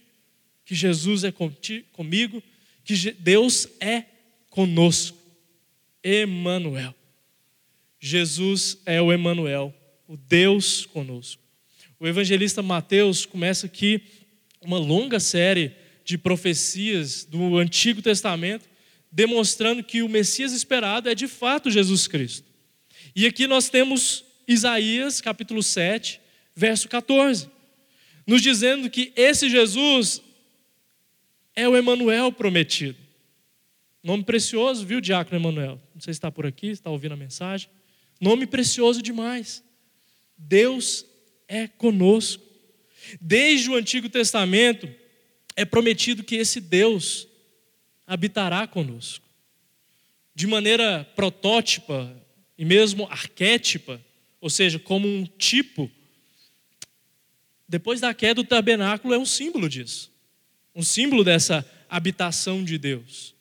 que 0.64 0.74
Jesus 0.74 1.24
é 1.24 1.32
comigo, 1.32 2.42
que 2.84 3.12
Deus 3.12 3.68
é 3.80 4.04
conosco. 4.48 5.18
Emanuel. 6.02 6.94
Jesus 7.98 8.78
é 8.86 9.02
o 9.02 9.12
Emanuel, 9.12 9.74
o 10.06 10.16
Deus 10.16 10.86
conosco. 10.86 11.42
O 11.98 12.06
evangelista 12.06 12.62
Mateus 12.62 13.26
começa 13.26 13.66
aqui 13.66 14.02
uma 14.60 14.78
longa 14.78 15.20
série 15.20 15.72
de 16.04 16.16
profecias 16.16 17.24
do 17.24 17.58
Antigo 17.58 18.00
Testamento, 18.00 18.68
demonstrando 19.10 19.82
que 19.82 20.02
o 20.02 20.08
Messias 20.08 20.52
esperado 20.52 21.08
é 21.08 21.14
de 21.14 21.28
fato 21.28 21.70
Jesus 21.70 22.06
Cristo. 22.06 22.46
E 23.14 23.26
aqui 23.26 23.46
nós 23.46 23.68
temos 23.68 24.24
Isaías, 24.46 25.20
capítulo 25.20 25.62
7, 25.62 26.20
verso 26.54 26.88
14, 26.88 27.48
nos 28.26 28.42
dizendo 28.42 28.90
que 28.90 29.12
esse 29.16 29.48
Jesus 29.48 30.22
é 31.54 31.68
o 31.68 31.76
Emanuel 31.76 32.32
prometido. 32.32 32.96
Nome 34.02 34.24
precioso, 34.24 34.86
viu, 34.86 35.00
Diácono 35.00 35.36
Emanuel? 35.38 35.80
Não 35.94 36.00
sei 36.00 36.12
se 36.14 36.18
está 36.18 36.30
por 36.30 36.46
aqui, 36.46 36.68
está 36.68 36.88
ouvindo 36.88 37.12
a 37.12 37.16
mensagem. 37.16 37.68
Nome 38.20 38.46
precioso 38.46 39.02
demais. 39.02 39.62
Deus 40.36 41.04
é 41.46 41.66
conosco. 41.66 42.47
Desde 43.20 43.70
o 43.70 43.74
Antigo 43.74 44.08
Testamento 44.08 44.88
é 45.56 45.64
prometido 45.64 46.22
que 46.22 46.36
esse 46.36 46.60
Deus 46.60 47.26
habitará 48.06 48.66
conosco. 48.66 49.24
De 50.34 50.46
maneira 50.46 51.04
protótipa 51.16 52.16
e 52.56 52.64
mesmo 52.64 53.06
arquétipa, 53.10 54.00
ou 54.40 54.48
seja, 54.48 54.78
como 54.78 55.06
um 55.08 55.24
tipo. 55.24 55.90
Depois 57.68 58.00
da 58.00 58.14
queda, 58.14 58.40
o 58.40 58.44
tabernáculo 58.44 59.14
é 59.14 59.18
um 59.18 59.26
símbolo 59.26 59.68
disso. 59.68 60.12
Um 60.74 60.82
símbolo 60.82 61.24
dessa 61.24 61.68
habitação 61.88 62.64
de 62.64 62.78
Deus. 62.78 63.34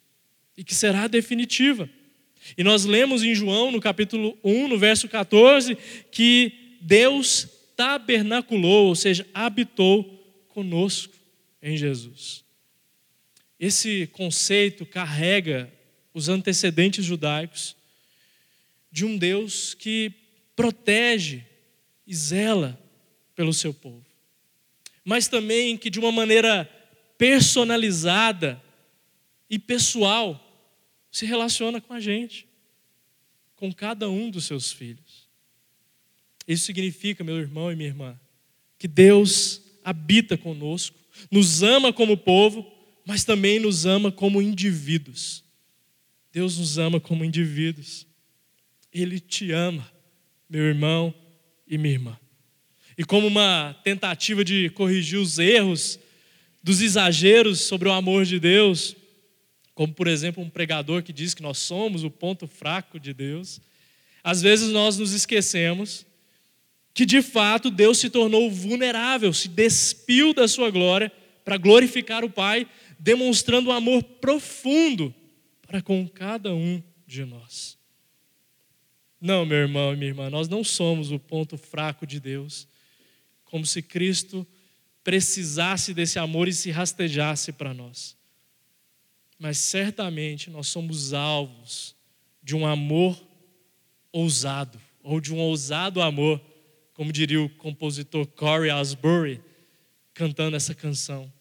E 0.57 0.63
que 0.63 0.73
será 0.73 1.07
definitiva. 1.07 1.89
E 2.57 2.63
nós 2.63 2.85
lemos 2.85 3.23
em 3.23 3.33
João, 3.35 3.71
no 3.71 3.79
capítulo 3.79 4.37
1, 4.43 4.67
no 4.67 4.77
verso 4.77 5.07
14, 5.07 5.77
que 6.11 6.77
Deus 6.81 7.47
tabernaculou, 7.77 8.87
ou 8.87 8.95
seja, 8.95 9.25
habitou 9.33 10.03
conosco 10.49 11.13
em 11.61 11.77
Jesus. 11.77 12.43
Esse 13.59 14.07
conceito 14.07 14.85
carrega 14.85 15.71
os 16.13 16.27
antecedentes 16.27 17.05
judaicos 17.05 17.75
de 18.91 19.05
um 19.05 19.15
Deus 19.15 19.75
que 19.75 20.11
protege 20.55 21.45
e 22.07 22.15
zela 22.15 22.81
pelo 23.35 23.53
seu 23.53 23.71
povo, 23.73 24.05
mas 25.05 25.27
também 25.27 25.77
que 25.77 25.91
de 25.91 25.99
uma 25.99 26.11
maneira 26.11 26.65
personalizada 27.17 28.61
e 29.47 29.59
pessoal 29.59 30.43
se 31.11 31.25
relaciona 31.25 31.79
com 31.79 31.93
a 31.93 31.99
gente, 31.99 32.47
com 33.55 33.71
cada 33.71 34.09
um 34.09 34.31
dos 34.31 34.45
seus 34.45 34.71
filhos. 34.71 35.26
Isso 36.47 36.65
significa, 36.65 37.23
meu 37.23 37.37
irmão 37.37 37.71
e 37.71 37.75
minha 37.75 37.89
irmã, 37.89 38.19
que 38.79 38.87
Deus 38.87 39.61
habita 39.83 40.37
conosco, 40.37 40.97
nos 41.29 41.61
ama 41.61 41.91
como 41.91 42.15
povo, 42.15 42.65
mas 43.05 43.23
também 43.23 43.59
nos 43.59 43.85
ama 43.85 44.11
como 44.11 44.41
indivíduos. 44.41 45.43
Deus 46.31 46.57
nos 46.57 46.77
ama 46.77 46.99
como 46.99 47.25
indivíduos. 47.25 48.05
Ele 48.93 49.19
te 49.19 49.51
ama, 49.51 49.91
meu 50.49 50.63
irmão 50.63 51.13
e 51.67 51.77
minha 51.77 51.93
irmã. 51.93 52.19
E 52.97 53.03
como 53.03 53.27
uma 53.27 53.79
tentativa 53.83 54.43
de 54.43 54.69
corrigir 54.69 55.19
os 55.19 55.37
erros 55.37 55.99
dos 56.63 56.81
exageros 56.81 57.61
sobre 57.61 57.87
o 57.87 57.91
amor 57.91 58.25
de 58.25 58.39
Deus, 58.39 58.95
como 59.75 59.93
por 59.93 60.07
exemplo 60.07 60.41
um 60.41 60.49
pregador 60.49 61.03
que 61.03 61.13
diz 61.13 61.33
que 61.33 61.43
nós 61.43 61.59
somos 61.59 62.03
o 62.03 62.09
ponto 62.09 62.47
fraco 62.47 62.99
de 62.99 63.13
Deus, 63.13 63.61
às 64.23 64.41
vezes 64.41 64.71
nós 64.71 64.97
nos 64.97 65.13
esquecemos 65.13 66.06
que 66.97 67.05
de 67.05 67.21
fato 67.21 67.69
Deus 67.69 67.99
se 67.99 68.09
tornou 68.09 68.49
vulnerável, 68.49 69.31
se 69.31 69.47
despiu 69.47 70.33
da 70.33 70.47
sua 70.47 70.71
glória 70.71 71.11
para 71.45 71.55
glorificar 71.55 72.25
o 72.25 72.29
Pai, 72.29 72.67
demonstrando 72.97 73.69
um 73.69 73.71
amor 73.71 74.01
profundo 74.01 75.13
para 75.61 75.79
com 75.79 76.07
cada 76.07 76.55
um 76.55 76.81
de 77.05 77.23
nós. 77.23 77.77
Não, 79.21 79.45
meu 79.45 79.59
irmão 79.59 79.93
e 79.93 79.95
minha 79.95 80.09
irmã, 80.09 80.27
nós 80.31 80.47
não 80.47 80.63
somos 80.63 81.11
o 81.11 81.19
ponto 81.19 81.55
fraco 81.55 82.07
de 82.07 82.19
Deus, 82.19 82.67
como 83.45 83.63
se 83.63 83.83
Cristo 83.83 84.45
precisasse 85.03 85.93
desse 85.93 86.17
amor 86.17 86.47
e 86.47 86.53
se 86.53 86.71
rastejasse 86.71 87.51
para 87.51 87.75
nós. 87.75 88.17
Mas 89.37 89.59
certamente 89.59 90.49
nós 90.49 90.65
somos 90.65 91.13
alvos 91.13 91.95
de 92.41 92.55
um 92.55 92.65
amor 92.65 93.15
ousado, 94.11 94.81
ou 95.03 95.21
de 95.21 95.31
um 95.31 95.37
ousado 95.37 96.01
amor, 96.01 96.41
como 96.97 97.13
diria 97.13 97.39
o 97.39 97.47
compositor 97.47 98.25
Corey 98.25 98.71
Asbury, 98.71 99.39
cantando 100.15 100.57
essa 100.57 100.73
canção, 100.73 101.31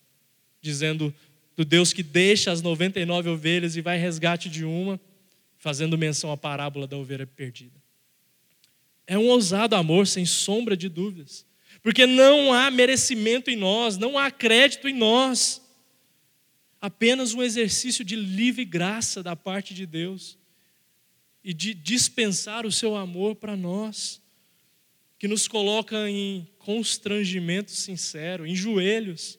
dizendo 0.61 1.13
do 1.57 1.65
Deus 1.65 1.95
que 1.95 2.03
deixa 2.03 2.53
as 2.53 2.61
99 2.61 3.31
ovelhas 3.31 3.75
e 3.75 3.81
vai 3.81 3.97
resgate 3.97 4.51
de 4.51 4.67
uma, 4.67 5.01
fazendo 5.57 5.97
menção 5.97 6.31
à 6.31 6.37
parábola 6.37 6.87
da 6.87 6.99
ovelha 6.99 7.27
perdida. 7.27 7.73
É 9.07 9.17
um 9.17 9.29
ousado 9.29 9.75
amor, 9.75 10.07
sem 10.07 10.27
sombra 10.27 10.77
de 10.77 10.91
dúvidas, 10.91 11.47
porque 11.83 12.05
não 12.05 12.53
há 12.53 12.71
merecimento 12.71 13.51
em 13.51 13.57
nós, 13.57 13.97
não 13.97 14.19
há 14.19 14.31
crédito 14.31 14.87
em 14.87 14.95
nós, 14.95 15.63
apenas 16.79 17.33
um 17.33 17.43
exercício 17.43 18.05
de 18.05 18.15
livre 18.15 18.67
graça 18.67 19.23
da 19.23 19.35
parte 19.35 19.73
de 19.73 19.87
Deus 19.87 20.37
e 21.43 21.55
de 21.55 21.73
dispensar 21.73 22.67
o 22.67 22.73
seu 22.73 22.95
amor 22.95 23.37
para 23.37 23.57
nós, 23.57 24.21
que 25.19 25.27
nos 25.27 25.49
coloca 25.49 26.09
em 26.09 26.49
constrangimento 26.59 27.71
sincero, 27.71 28.47
em 28.47 28.55
joelhos. 28.55 29.39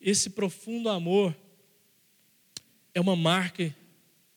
Esse 0.00 0.30
profundo 0.30 0.88
amor 0.88 1.36
é 2.94 3.00
uma 3.00 3.16
marca 3.16 3.74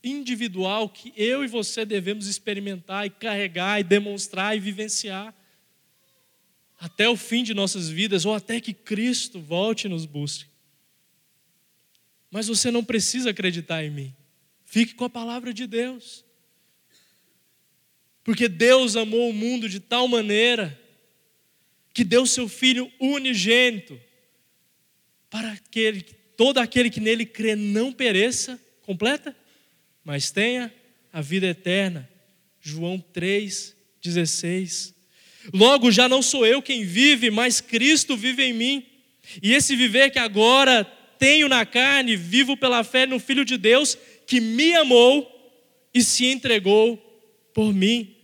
individual 0.03 0.88
que 0.88 1.12
eu 1.15 1.43
e 1.43 1.47
você 1.47 1.86
devemos 1.86 2.27
experimentar 2.27 3.05
e 3.05 3.10
carregar 3.10 3.79
e 3.79 3.84
demonstrar 3.84 4.55
e 4.55 4.60
vivenciar 4.60 5.34
até 6.77 7.10
o 7.10 7.15
fim 7.15 7.43
de 7.43 7.53
nossas 7.53 7.89
vidas 7.89 8.25
ou 8.25 8.34
até 8.34 8.60
que 8.60 8.73
Cristo 8.73 9.39
volte 9.39 9.86
e 9.86 9.89
nos 9.89 10.05
busque. 10.05 10.49
Mas 12.29 12.47
você 12.47 12.69
não 12.69 12.84
precisa 12.84 13.29
acreditar 13.29 13.84
em 13.84 13.89
mim. 13.89 14.15
Fique 14.63 14.93
com 14.93 15.05
a 15.05 15.10
palavra 15.10 15.53
de 15.53 15.65
Deus. 15.65 16.25
Porque 18.25 18.49
Deus 18.49 18.95
amou 18.95 19.29
o 19.29 19.33
mundo 19.33 19.69
de 19.69 19.79
tal 19.79 20.07
maneira 20.07 20.77
que 21.93 22.03
deu 22.03 22.25
seu 22.25 22.49
Filho 22.49 22.91
unigênito 22.99 24.01
para 25.29 25.51
aquele, 25.51 26.01
todo 26.35 26.57
aquele 26.57 26.89
que 26.89 26.99
nele 26.99 27.23
crê 27.23 27.55
não 27.55 27.93
pereça, 27.93 28.59
completa, 28.81 29.33
mas 30.03 30.31
tenha 30.31 30.73
a 31.13 31.21
vida 31.21 31.45
eterna. 31.45 32.09
João 32.59 33.01
3,16. 33.13 34.95
Logo, 35.53 35.91
já 35.91 36.09
não 36.09 36.23
sou 36.23 36.47
eu 36.47 36.63
quem 36.63 36.83
vive, 36.83 37.29
mas 37.29 37.61
Cristo 37.61 38.17
vive 38.17 38.43
em 38.43 38.53
mim. 38.53 38.85
E 39.41 39.53
esse 39.53 39.75
viver 39.75 40.09
que 40.09 40.17
agora 40.17 40.83
tenho 41.19 41.47
na 41.47 41.63
carne, 41.63 42.15
vivo 42.15 42.57
pela 42.57 42.83
fé 42.83 43.05
no 43.05 43.19
Filho 43.19 43.45
de 43.45 43.55
Deus 43.55 43.95
que 44.25 44.41
me 44.41 44.73
amou 44.73 45.31
e 45.93 46.01
se 46.01 46.25
entregou 46.25 46.97
por 47.53 47.71
mim. 47.71 48.14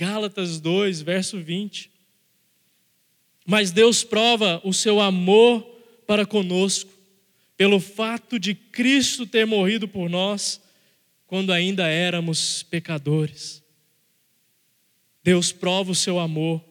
Gálatas 0.00 0.58
2, 0.58 1.02
verso 1.02 1.38
20. 1.38 1.90
Mas 3.44 3.70
Deus 3.70 4.02
prova 4.02 4.58
o 4.64 4.72
seu 4.72 4.98
amor 4.98 5.60
para 6.06 6.24
conosco, 6.24 6.90
pelo 7.54 7.78
fato 7.78 8.38
de 8.38 8.54
Cristo 8.54 9.26
ter 9.26 9.46
morrido 9.46 9.86
por 9.86 10.08
nós 10.08 10.58
quando 11.26 11.52
ainda 11.52 11.86
éramos 11.86 12.62
pecadores. 12.62 13.62
Deus 15.22 15.52
prova 15.52 15.90
o 15.90 15.94
seu 15.94 16.18
amor 16.18 16.64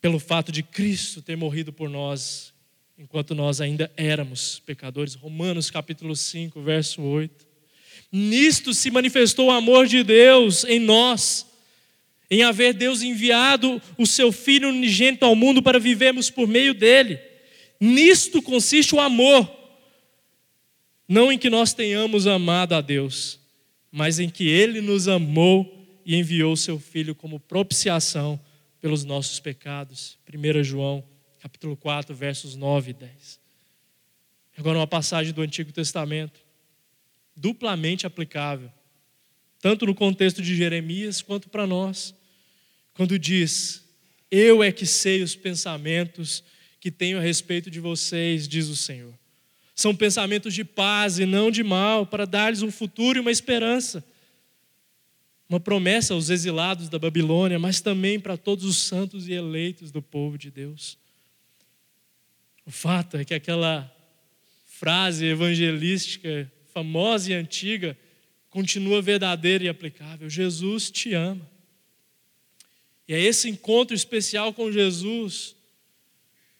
pelo 0.00 0.18
fato 0.18 0.50
de 0.50 0.64
Cristo 0.64 1.22
ter 1.22 1.36
morrido 1.36 1.72
por 1.72 1.88
nós 1.88 2.52
enquanto 2.98 3.36
nós 3.36 3.60
ainda 3.60 3.88
éramos 3.96 4.58
pecadores. 4.58 5.14
Romanos 5.14 5.70
capítulo 5.70 6.16
5, 6.16 6.60
verso 6.60 7.02
8. 7.02 7.53
Nisto 8.10 8.72
se 8.72 8.90
manifestou 8.90 9.48
o 9.48 9.50
amor 9.50 9.86
de 9.86 10.02
Deus 10.02 10.64
em 10.64 10.78
nós, 10.78 11.46
em 12.30 12.42
haver 12.42 12.74
Deus 12.74 13.02
enviado 13.02 13.80
o 13.98 14.06
seu 14.06 14.32
Filho 14.32 14.68
unigênito 14.68 15.24
ao 15.24 15.34
mundo 15.34 15.62
para 15.62 15.78
vivermos 15.78 16.30
por 16.30 16.46
meio 16.48 16.74
dele. 16.74 17.18
Nisto 17.80 18.40
consiste 18.40 18.94
o 18.94 19.00
amor, 19.00 19.50
não 21.08 21.30
em 21.30 21.38
que 21.38 21.50
nós 21.50 21.74
tenhamos 21.74 22.26
amado 22.26 22.74
a 22.74 22.80
Deus, 22.80 23.38
mas 23.90 24.18
em 24.18 24.28
que 24.28 24.48
ele 24.48 24.80
nos 24.80 25.08
amou 25.08 26.02
e 26.04 26.16
enviou 26.16 26.52
o 26.52 26.56
seu 26.56 26.78
Filho 26.78 27.14
como 27.14 27.40
propiciação 27.40 28.40
pelos 28.80 29.04
nossos 29.04 29.40
pecados. 29.40 30.18
1 30.32 30.62
João 30.62 31.04
capítulo 31.44 31.76
4, 31.76 32.14
versos 32.14 32.56
9 32.56 32.92
e 32.92 32.94
10. 32.94 33.40
Agora, 34.56 34.78
uma 34.78 34.86
passagem 34.86 35.30
do 35.30 35.42
Antigo 35.42 35.70
Testamento, 35.72 36.40
duplamente 37.36 38.06
aplicável, 38.06 38.70
tanto 39.60 39.86
no 39.86 39.94
contexto 39.94 40.42
de 40.42 40.54
Jeremias 40.54 41.22
quanto 41.22 41.48
para 41.48 41.66
nós, 41.66 42.14
quando 42.94 43.18
diz: 43.18 43.84
Eu 44.30 44.62
é 44.62 44.70
que 44.70 44.86
sei 44.86 45.22
os 45.22 45.34
pensamentos 45.34 46.44
que 46.80 46.90
tenho 46.90 47.18
a 47.18 47.20
respeito 47.20 47.70
de 47.70 47.80
vocês, 47.80 48.46
diz 48.46 48.68
o 48.68 48.76
Senhor. 48.76 49.14
São 49.74 49.94
pensamentos 49.94 50.54
de 50.54 50.64
paz 50.64 51.18
e 51.18 51.26
não 51.26 51.50
de 51.50 51.62
mal, 51.62 52.06
para 52.06 52.24
dar-lhes 52.24 52.62
um 52.62 52.70
futuro 52.70 53.18
e 53.18 53.20
uma 53.20 53.30
esperança. 53.30 54.04
Uma 55.48 55.58
promessa 55.58 56.14
aos 56.14 56.30
exilados 56.30 56.88
da 56.88 56.98
Babilônia, 56.98 57.58
mas 57.58 57.80
também 57.80 58.20
para 58.20 58.36
todos 58.36 58.64
os 58.64 58.76
santos 58.76 59.28
e 59.28 59.32
eleitos 59.32 59.90
do 59.90 60.00
povo 60.00 60.38
de 60.38 60.50
Deus. 60.50 60.96
O 62.64 62.70
fato 62.70 63.16
é 63.16 63.24
que 63.24 63.34
aquela 63.34 63.90
frase 64.66 65.26
evangelística 65.26 66.50
famosa 66.74 67.30
e 67.30 67.34
antiga 67.34 67.96
continua 68.50 69.00
verdadeira 69.00 69.64
e 69.64 69.68
aplicável. 69.68 70.28
Jesus 70.28 70.90
te 70.90 71.14
ama. 71.14 71.48
E 73.06 73.14
é 73.14 73.20
esse 73.20 73.48
encontro 73.48 73.94
especial 73.94 74.52
com 74.52 74.72
Jesus 74.72 75.54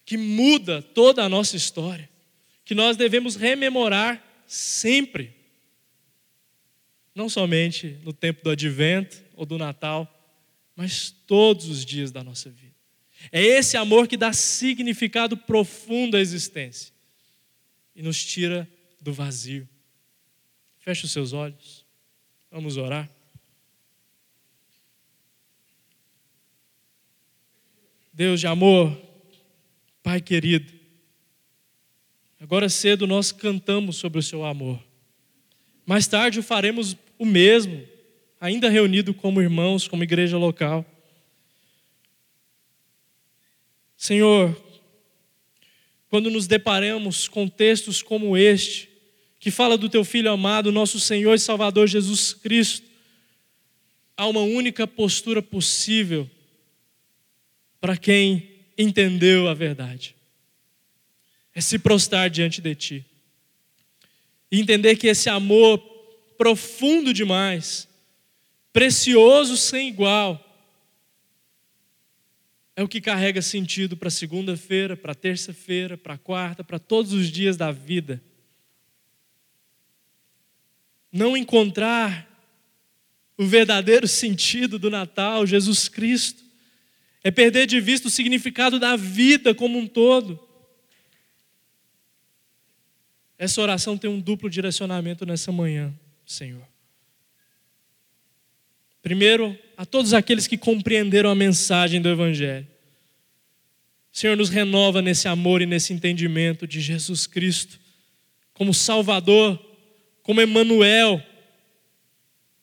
que 0.07 0.17
muda 0.17 0.81
toda 0.81 1.25
a 1.25 1.29
nossa 1.29 1.57
história, 1.57 2.09
que 2.65 2.75
nós 2.75 2.97
devemos 2.97 3.35
rememorar 3.35 4.23
sempre. 4.47 5.35
Não 7.15 7.29
somente 7.29 7.99
no 8.03 8.13
tempo 8.13 8.45
do 8.45 8.51
advento 8.51 9.23
ou 9.35 9.45
do 9.45 9.59
Natal, 9.59 10.11
mas 10.77 11.15
todos 11.27 11.69
os 11.69 11.85
dias 11.85 12.13
da 12.13 12.23
nossa 12.23 12.51
vida. 12.51 12.75
É 13.33 13.43
esse 13.43 13.77
amor 13.77 14.07
que 14.07 14.17
dá 14.17 14.33
significado 14.33 15.37
profundo 15.37 16.17
à 16.17 16.21
existência 16.21 16.93
e 17.97 18.03
nos 18.03 18.23
tira 18.23 18.69
do 19.01 19.13
vazio. 19.13 19.69
Feche 20.85 21.07
os 21.07 21.13
seus 21.13 21.33
olhos. 21.33 21.83
Vamos 22.51 22.77
orar. 22.77 23.09
Deus 28.13 28.39
de 28.39 28.47
amor, 28.47 28.95
Pai 30.03 30.21
querido, 30.21 30.71
agora 32.39 32.69
cedo 32.69 33.07
nós 33.07 33.33
cantamos 33.33 33.97
sobre 33.97 34.19
o 34.19 34.23
seu 34.23 34.45
amor. 34.45 34.79
Mais 35.87 36.07
tarde 36.07 36.43
faremos 36.43 36.95
o 37.19 37.25
mesmo, 37.25 37.83
ainda 38.39 38.69
reunido 38.69 39.15
como 39.15 39.41
irmãos, 39.41 39.89
como 39.89 40.03
igreja 40.03 40.37
local. 40.37 40.85
Senhor, 43.97 44.55
quando 46.11 46.31
nos 46.31 46.47
deparamos 46.47 47.27
com 47.27 47.49
textos 47.49 48.03
como 48.03 48.37
este, 48.37 48.94
que 49.45 49.51
fala 49.51 49.77
do 49.77 49.91
teu 49.91 50.07
filho 50.07 50.33
amado, 50.33 50.73
nosso 50.73 50.99
Senhor 50.99 51.35
e 51.35 51.39
Salvador 51.39 51.87
Jesus 51.87 52.33
Cristo, 52.33 52.89
há 54.17 54.27
uma 54.27 54.41
única 54.41 54.87
postura 54.87 55.43
possível 55.43 56.31
para 57.79 57.95
quem 57.95 58.49
entendeu 58.79 59.47
a 59.47 59.53
verdade. 59.53 60.17
É 61.55 61.61
se 61.61 61.79
prostrar 61.79 62.31
diante 62.31 62.63
de 62.63 62.75
ti. 62.75 63.05
E 64.51 64.59
entender 64.59 64.97
que 64.97 65.09
esse 65.09 65.29
amor 65.29 65.77
profundo 66.39 67.13
demais, 67.13 67.87
precioso 68.73 69.59
sem 69.59 69.91
igual, 69.91 70.41
é 72.75 72.83
o 72.83 72.89
que 72.89 72.99
carrega 72.99 73.43
sentido 73.43 73.95
para 73.95 74.09
segunda-feira, 74.09 74.97
para 74.97 75.15
terça-feira, 75.15 75.99
para 75.99 76.17
quarta, 76.17 76.65
para 76.65 76.79
todos 76.79 77.13
os 77.13 77.31
dias 77.31 77.59
da 77.59 77.71
vida. 77.71 78.23
Não 81.15 81.37
encontrar 81.37 82.29
o 83.39 83.47
verdadeiro 83.47 84.09
sentido 84.09 84.81
do 84.81 84.91
Natal, 84.91 85.47
Jesus 85.47 85.89
Cristo, 85.89 86.43
é 87.23 87.31
perder 87.31 87.69
de 87.69 87.81
vista 87.81 88.09
o 88.09 88.11
significado 88.11 88.81
da 88.81 88.97
vida 88.97 89.55
como 89.55 89.79
um 89.79 89.87
todo. 89.87 90.41
Essa 93.39 93.63
oração 93.63 93.97
tem 93.97 94.11
um 94.11 94.19
duplo 94.19 94.51
direcionamento 94.51 95.25
nessa 95.25 95.53
manhã, 95.53 95.95
Senhor. 96.27 96.67
Primeiro, 99.01 99.57
a 99.77 99.87
todos 99.87 100.15
aqueles 100.15 100.49
que 100.49 100.59
compreenderam 100.59 101.31
a 101.31 101.35
mensagem 101.37 102.03
do 102.03 102.09
Evangelho. 102.09 102.67
Senhor, 104.11 104.37
nos 104.37 104.49
renova 104.49 105.01
nesse 105.01 105.29
amor 105.29 105.63
e 105.63 105.67
nesse 105.67 105.93
entendimento 105.93 106.67
de 106.67 106.81
Jesus 106.81 107.25
Cristo 107.25 107.79
como 108.53 108.75
Salvador, 108.75 109.74
como 110.25 110.41
Emanuel, 110.41 111.23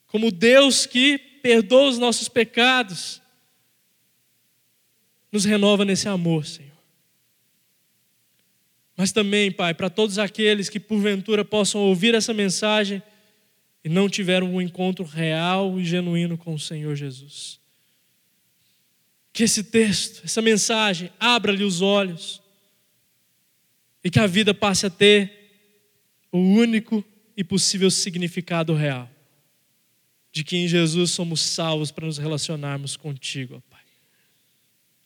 como 0.07 0.29
Deus 0.29 0.85
que 0.85 1.17
perdoa 1.17 1.89
os 1.89 1.97
nossos 1.97 2.27
pecados. 2.27 3.21
Nos 5.31 5.45
renova 5.45 5.85
nesse 5.85 6.09
amor, 6.09 6.45
Senhor. 6.45 6.71
Mas 8.97 9.11
também, 9.11 9.51
Pai, 9.51 9.73
para 9.73 9.89
todos 9.89 10.19
aqueles 10.19 10.67
que 10.67 10.79
porventura 10.79 11.45
possam 11.45 11.81
ouvir 11.81 12.13
essa 12.13 12.33
mensagem 12.33 13.01
e 13.83 13.89
não 13.89 14.09
tiveram 14.09 14.53
um 14.53 14.61
encontro 14.61 15.05
real 15.05 15.79
e 15.79 15.85
genuíno 15.85 16.37
com 16.37 16.53
o 16.53 16.59
Senhor 16.59 16.95
Jesus. 16.95 17.59
Que 19.31 19.43
esse 19.43 19.63
texto, 19.63 20.25
essa 20.25 20.41
mensagem, 20.41 21.11
abra-lhe 21.19 21.63
os 21.63 21.81
olhos 21.81 22.41
e 24.03 24.09
que 24.09 24.19
a 24.19 24.27
vida 24.27 24.53
passe 24.53 24.85
a 24.85 24.89
ter 24.89 25.31
o 26.31 26.39
único 26.39 27.03
e 27.35 27.43
possível 27.43 27.89
significado 27.89 28.73
real 28.73 29.09
de 30.31 30.43
que 30.43 30.57
em 30.57 30.67
Jesus 30.67 31.11
somos 31.11 31.41
salvos 31.41 31.91
para 31.91 32.05
nos 32.05 32.17
relacionarmos 32.17 32.95
contigo, 32.95 33.61
Pai. 33.69 33.81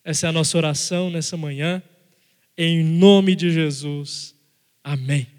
Essa 0.04 0.28
é 0.28 0.30
a 0.30 0.32
nossa 0.32 0.56
oração 0.58 1.10
nessa 1.10 1.36
manhã, 1.36 1.82
em 2.56 2.84
nome 2.84 3.36
de 3.36 3.52
Jesus. 3.52 4.36
Amém. 4.84 5.35